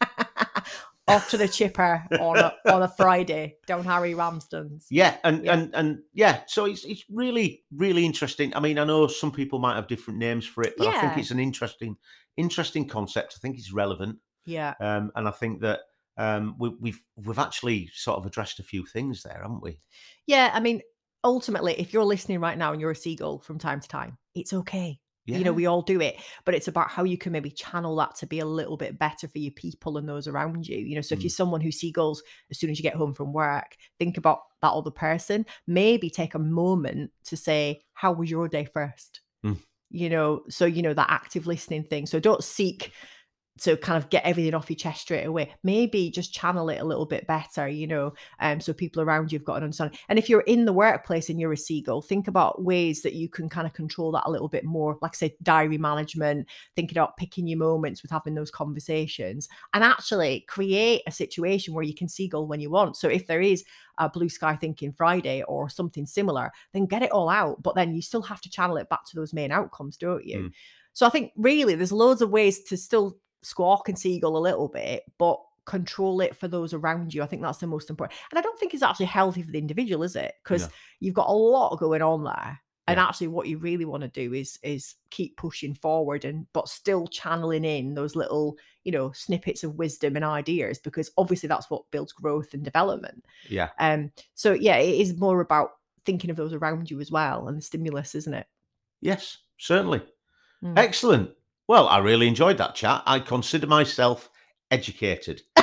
off 1.08 1.28
to 1.30 1.36
the 1.36 1.48
chipper 1.48 2.04
on 2.20 2.38
a, 2.38 2.54
on 2.66 2.82
a 2.82 2.88
Friday 2.88 3.56
down 3.66 3.84
Harry 3.84 4.14
Ramsden's. 4.14 4.86
Yeah, 4.90 5.16
and 5.24 5.44
Yeah. 5.44 5.52
and 5.54 5.74
and 5.74 5.98
yeah, 6.14 6.42
so 6.46 6.64
it's 6.64 6.84
it's 6.84 7.04
really 7.10 7.64
really 7.74 8.06
interesting. 8.06 8.54
I 8.54 8.60
mean, 8.60 8.78
I 8.78 8.84
know 8.84 9.06
some 9.08 9.32
people 9.32 9.58
might 9.58 9.74
have 9.76 9.88
different 9.88 10.18
names 10.18 10.46
for 10.46 10.62
it, 10.62 10.74
but 10.78 10.86
I 10.86 11.00
think 11.00 11.18
it's 11.18 11.30
an 11.30 11.40
interesting 11.40 11.96
interesting 12.36 12.86
concept. 12.86 13.34
I 13.36 13.38
think 13.40 13.58
it's 13.58 13.72
relevant, 13.72 14.18
Yeah, 14.46 14.74
um, 14.80 15.10
and 15.16 15.26
I 15.28 15.32
think 15.32 15.60
that 15.62 15.80
um, 16.16 16.54
we, 16.58 16.70
we've 16.80 17.00
we've 17.16 17.38
actually 17.38 17.90
sort 17.94 18.18
of 18.18 18.26
addressed 18.26 18.60
a 18.60 18.62
few 18.62 18.86
things 18.86 19.22
there, 19.22 19.40
haven't 19.42 19.62
we? 19.62 19.78
yeah. 20.26 20.50
I 20.54 20.60
mean, 20.60 20.82
ultimately, 21.24 21.74
if 21.78 21.92
you're 21.92 22.04
listening 22.04 22.38
right 22.40 22.56
now 22.56 22.72
and 22.72 22.80
you're 22.80 22.90
a 22.92 22.96
seagull 22.96 23.40
from 23.40 23.58
time 23.58 23.80
to 23.80 23.88
time, 23.88 24.18
it's 24.34 24.52
okay. 24.52 25.00
Yeah, 25.24 25.38
You 25.38 25.44
know, 25.44 25.52
we 25.52 25.66
all 25.66 25.82
do 25.82 26.00
it, 26.00 26.16
but 26.44 26.54
it's 26.54 26.66
about 26.66 26.90
how 26.90 27.04
you 27.04 27.16
can 27.16 27.30
maybe 27.30 27.50
channel 27.50 27.94
that 27.96 28.16
to 28.16 28.26
be 28.26 28.40
a 28.40 28.44
little 28.44 28.76
bit 28.76 28.98
better 28.98 29.28
for 29.28 29.38
your 29.38 29.52
people 29.52 29.96
and 29.96 30.08
those 30.08 30.26
around 30.26 30.66
you. 30.66 30.78
You 30.78 30.96
know, 30.96 31.00
so 31.00 31.14
if 31.14 31.20
Mm. 31.20 31.22
you're 31.24 31.30
someone 31.30 31.60
who 31.60 31.70
seagulls 31.70 32.22
as 32.50 32.58
soon 32.58 32.70
as 32.70 32.78
you 32.78 32.82
get 32.82 32.96
home 32.96 33.14
from 33.14 33.32
work, 33.32 33.76
think 34.00 34.16
about 34.16 34.40
that 34.62 34.72
other 34.72 34.90
person. 34.90 35.46
Maybe 35.66 36.10
take 36.10 36.34
a 36.34 36.40
moment 36.40 37.12
to 37.26 37.36
say, 37.36 37.82
How 37.92 38.12
was 38.12 38.30
your 38.30 38.48
day 38.48 38.64
first? 38.64 39.20
Mm. 39.44 39.58
You 39.90 40.10
know, 40.10 40.42
so 40.48 40.64
you 40.64 40.82
know 40.82 40.94
that 40.94 41.10
active 41.10 41.46
listening 41.46 41.84
thing. 41.84 42.06
So 42.06 42.18
don't 42.18 42.42
seek 42.42 42.92
to 43.60 43.76
kind 43.76 44.02
of 44.02 44.08
get 44.10 44.24
everything 44.24 44.54
off 44.54 44.70
your 44.70 44.76
chest 44.76 45.02
straight 45.02 45.24
away. 45.24 45.54
Maybe 45.62 46.10
just 46.10 46.32
channel 46.32 46.70
it 46.70 46.80
a 46.80 46.84
little 46.84 47.04
bit 47.04 47.26
better, 47.26 47.68
you 47.68 47.86
know, 47.86 48.14
um, 48.40 48.60
so 48.60 48.72
people 48.72 49.02
around 49.02 49.30
you've 49.30 49.44
got 49.44 49.58
an 49.58 49.64
understanding. 49.64 49.98
And 50.08 50.18
if 50.18 50.28
you're 50.28 50.40
in 50.42 50.64
the 50.64 50.72
workplace 50.72 51.28
and 51.28 51.38
you're 51.38 51.52
a 51.52 51.56
seagull, 51.56 52.00
think 52.00 52.28
about 52.28 52.64
ways 52.64 53.02
that 53.02 53.12
you 53.12 53.28
can 53.28 53.48
kind 53.48 53.66
of 53.66 53.74
control 53.74 54.10
that 54.12 54.24
a 54.26 54.30
little 54.30 54.48
bit 54.48 54.64
more. 54.64 54.96
Like 55.02 55.12
I 55.14 55.16
said, 55.16 55.32
diary 55.42 55.78
management, 55.78 56.48
thinking 56.74 56.96
about 56.96 57.16
picking 57.18 57.46
your 57.46 57.58
moments 57.58 58.02
with 58.02 58.10
having 58.10 58.34
those 58.34 58.50
conversations, 58.50 59.48
and 59.74 59.84
actually 59.84 60.46
create 60.48 61.02
a 61.06 61.12
situation 61.12 61.74
where 61.74 61.84
you 61.84 61.94
can 61.94 62.08
seagull 62.08 62.46
when 62.46 62.60
you 62.60 62.70
want. 62.70 62.96
So 62.96 63.08
if 63.08 63.26
there 63.26 63.42
is 63.42 63.64
a 63.98 64.08
blue 64.08 64.30
sky 64.30 64.56
thinking 64.56 64.92
Friday 64.92 65.42
or 65.42 65.68
something 65.68 66.06
similar, 66.06 66.50
then 66.72 66.86
get 66.86 67.02
it 67.02 67.12
all 67.12 67.28
out. 67.28 67.62
But 67.62 67.74
then 67.74 67.94
you 67.94 68.00
still 68.00 68.22
have 68.22 68.40
to 68.40 68.50
channel 68.50 68.78
it 68.78 68.88
back 68.88 69.04
to 69.06 69.16
those 69.16 69.34
main 69.34 69.52
outcomes, 69.52 69.98
don't 69.98 70.24
you? 70.24 70.38
Mm. 70.38 70.52
So 70.94 71.06
I 71.06 71.10
think 71.10 71.32
really 71.36 71.74
there's 71.74 71.92
loads 71.92 72.22
of 72.22 72.30
ways 72.30 72.62
to 72.64 72.76
still 72.76 73.18
squawk 73.42 73.88
and 73.88 73.98
seagull 73.98 74.36
a 74.36 74.38
little 74.38 74.68
bit, 74.68 75.04
but 75.18 75.40
control 75.64 76.20
it 76.20 76.34
for 76.36 76.48
those 76.48 76.74
around 76.74 77.14
you. 77.14 77.22
I 77.22 77.26
think 77.26 77.42
that's 77.42 77.58
the 77.58 77.66
most 77.66 77.90
important. 77.90 78.18
And 78.30 78.38
I 78.38 78.42
don't 78.42 78.58
think 78.58 78.74
it's 78.74 78.82
actually 78.82 79.06
healthy 79.06 79.42
for 79.42 79.52
the 79.52 79.58
individual, 79.58 80.02
is 80.02 80.16
it? 80.16 80.34
Because 80.42 80.62
No. 80.62 80.68
you've 81.00 81.14
got 81.14 81.28
a 81.28 81.32
lot 81.32 81.78
going 81.78 82.02
on 82.02 82.24
there. 82.24 82.60
And 82.88 82.96
Yeah. 82.98 83.04
actually 83.06 83.28
what 83.28 83.46
you 83.46 83.58
really 83.58 83.84
want 83.84 84.00
to 84.02 84.08
do 84.08 84.34
is 84.34 84.58
is 84.64 84.96
keep 85.10 85.36
pushing 85.36 85.72
forward 85.72 86.24
and 86.24 86.52
but 86.52 86.68
still 86.68 87.06
channeling 87.06 87.64
in 87.64 87.94
those 87.94 88.16
little, 88.16 88.58
you 88.82 88.90
know, 88.90 89.12
snippets 89.12 89.62
of 89.62 89.76
wisdom 89.76 90.16
and 90.16 90.24
ideas 90.24 90.80
because 90.80 91.08
obviously 91.16 91.46
that's 91.48 91.70
what 91.70 91.88
builds 91.92 92.12
growth 92.12 92.54
and 92.54 92.64
development. 92.64 93.24
yeah, 93.48 93.68
Um 93.78 94.10
so 94.34 94.52
yeah, 94.52 94.78
it 94.78 95.00
is 95.00 95.16
more 95.16 95.40
about 95.40 95.74
thinking 96.04 96.28
of 96.28 96.36
those 96.36 96.52
around 96.52 96.90
you 96.90 97.00
as 97.00 97.12
well 97.12 97.46
and 97.46 97.56
the 97.56 97.62
stimulus, 97.62 98.16
isn't 98.16 98.34
it? 98.34 98.48
yes, 99.00 99.38
certainly, 99.58 100.02
Mm. 100.64 100.76
excellent. 100.76 101.30
Well, 101.72 101.88
I 101.88 102.00
really 102.00 102.28
enjoyed 102.28 102.58
that 102.58 102.74
chat. 102.74 103.02
I 103.06 103.18
consider 103.18 103.66
myself 103.66 104.28
educated. 104.70 105.40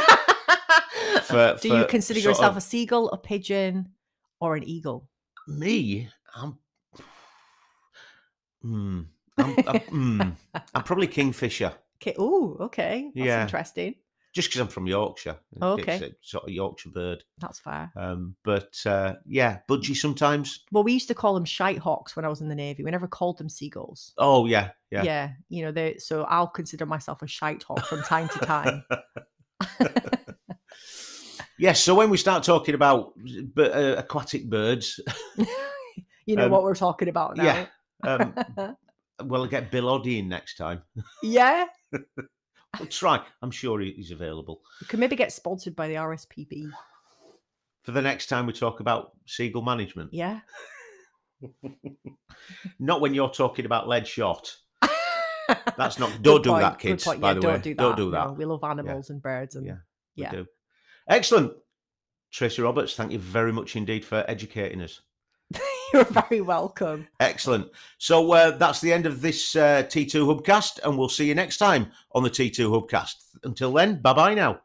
For- 1.26 1.56
Do 1.62 1.70
you 1.78 1.86
consider 1.86 2.20
yourself 2.20 2.54
of- 2.54 2.58
a 2.58 2.62
seagull, 2.62 3.10
a 3.10 3.18
pigeon, 3.20 3.90
or 4.42 4.56
an 4.56 4.64
eagle? 4.64 5.08
Me, 5.48 6.10
I'm. 6.36 6.58
Hmm. 8.64 9.02
I'm, 9.38 9.56
I'm, 9.68 9.80
hmm, 9.82 10.22
I'm 10.74 10.84
probably 10.84 11.06
kingfisher. 11.06 11.74
Okay. 12.02 12.16
Oh, 12.18 12.58
okay. 12.62 13.12
That's 13.14 13.28
Yeah. 13.28 13.44
interesting. 13.44 13.94
Just 14.34 14.50
because 14.50 14.62
I'm 14.62 14.68
from 14.68 14.86
Yorkshire. 14.88 15.38
Oh, 15.62 15.76
It's 15.76 15.88
okay. 15.88 16.06
a 16.06 16.10
sort 16.22 16.44
of 16.46 16.50
Yorkshire 16.52 16.90
bird. 16.90 17.24
That's 17.40 17.60
fair. 17.60 17.92
Um, 17.96 18.36
but 18.44 18.76
uh, 18.86 19.16
yeah, 19.26 19.60
budgie 19.70 19.96
sometimes. 19.96 20.64
Well, 20.72 20.84
we 20.84 20.94
used 20.94 21.08
to 21.08 21.16
call 21.16 21.34
them 21.34 21.46
shite 21.46 21.80
hawks 21.80 22.16
when 22.16 22.26
I 22.26 22.28
was 22.30 22.42
in 22.42 22.48
the 22.50 22.56
navy. 22.56 22.84
We 22.84 22.92
never 22.92 23.08
called 23.08 23.38
them 23.38 23.50
seagulls. 23.50 24.14
Oh 24.18 24.46
yeah, 24.46 24.70
Yeah. 24.92 25.04
yeah. 25.04 25.30
you 25.50 25.64
know, 25.66 25.72
they 25.72 25.98
so 25.98 26.24
I'll 26.24 26.48
consider 26.48 26.86
myself 26.86 27.22
a 27.22 27.28
shite 27.28 27.64
hawk 27.64 27.86
from 27.86 28.02
time 28.04 28.30
to 28.30 28.40
time. 28.40 28.84
Yes. 31.62 31.82
So 31.82 31.94
when 31.94 32.10
we 32.10 32.16
start 32.16 32.44
talking 32.44 32.74
about 32.74 33.12
uh, 33.58 33.96
aquatic 33.98 34.50
birds, 34.50 34.98
you 36.26 36.38
know 36.38 36.46
Um, 36.46 36.52
what 36.52 36.64
we're 36.64 36.74
talking 36.74 37.10
about 37.10 37.36
now. 37.36 37.44
yeah. 37.44 37.66
um, 38.04 38.34
well, 39.26 39.42
I'll 39.42 39.48
get 39.50 39.70
Bill 39.70 39.88
Oddie 39.90 40.20
in 40.20 40.30
next 40.30 40.56
time. 40.56 40.84
yeah. 41.22 41.66
We'll 42.78 42.88
try. 42.88 43.24
I'm 43.42 43.52
sure 43.52 43.80
he's 43.80 44.12
available 44.12 44.62
We 44.82 44.88
could 44.88 45.00
maybe 45.00 45.16
get 45.16 45.32
sponsored 45.32 45.76
by 45.76 45.88
the 45.88 45.96
RSPB. 45.96 46.70
for 47.84 47.92
the 47.92 48.02
next 48.02 48.28
time 48.28 48.46
we 48.46 48.54
talk 48.54 48.80
about 48.80 49.12
seagull 49.26 49.64
management. 49.64 50.14
Yeah. 50.14 50.42
Not 52.80 53.02
when 53.02 53.14
you're 53.14 53.30
talking 53.30 53.66
about 53.66 53.88
lead 53.88 54.08
shot. 54.08 54.56
That's 55.78 55.98
not. 55.98 56.22
Don't 56.22 56.44
do 56.44 56.50
point, 56.52 56.62
that, 56.62 56.80
kids. 56.80 57.06
By 57.06 57.16
Yeah, 57.16 57.34
the 57.34 57.40
don't 57.42 57.54
way, 57.54 57.60
do 57.60 57.74
that. 57.76 57.82
don't 57.82 57.96
do 57.98 58.06
No, 58.06 58.12
that. 58.12 58.38
we 58.38 58.46
love 58.46 58.64
animals 58.64 59.10
and 59.10 59.22
birds 59.22 59.56
and 59.56 59.66
Yeah. 59.66 59.78
Yeah. 60.16 60.32
do. 60.32 60.46
Excellent. 61.08 61.54
Tracy 62.32 62.62
Roberts, 62.62 62.96
thank 62.96 63.12
you 63.12 63.18
very 63.20 63.52
much 63.52 63.76
indeed 63.76 64.06
for 64.06 64.24
educating 64.28 64.82
us. 64.82 65.02
You're 65.94 66.04
very 66.06 66.42
welcome. 66.42 67.08
Excellent. 67.20 67.68
So 67.98 68.32
uh, 68.32 68.52
that's 68.58 68.82
the 68.82 68.94
end 68.94 69.06
of 69.06 69.22
this 69.22 69.56
uh, 69.56 69.84
T2 69.84 70.42
Hubcast, 70.42 70.80
and 70.84 70.98
we'll 70.98 71.10
see 71.10 71.28
you 71.28 71.36
next 71.36 71.58
time 71.58 71.92
on 72.14 72.24
the 72.24 72.30
T2 72.30 72.70
Hubcast. 72.70 73.16
Until 73.44 73.74
then, 73.74 74.02
bye 74.02 74.14
bye 74.14 74.34
now. 74.34 74.62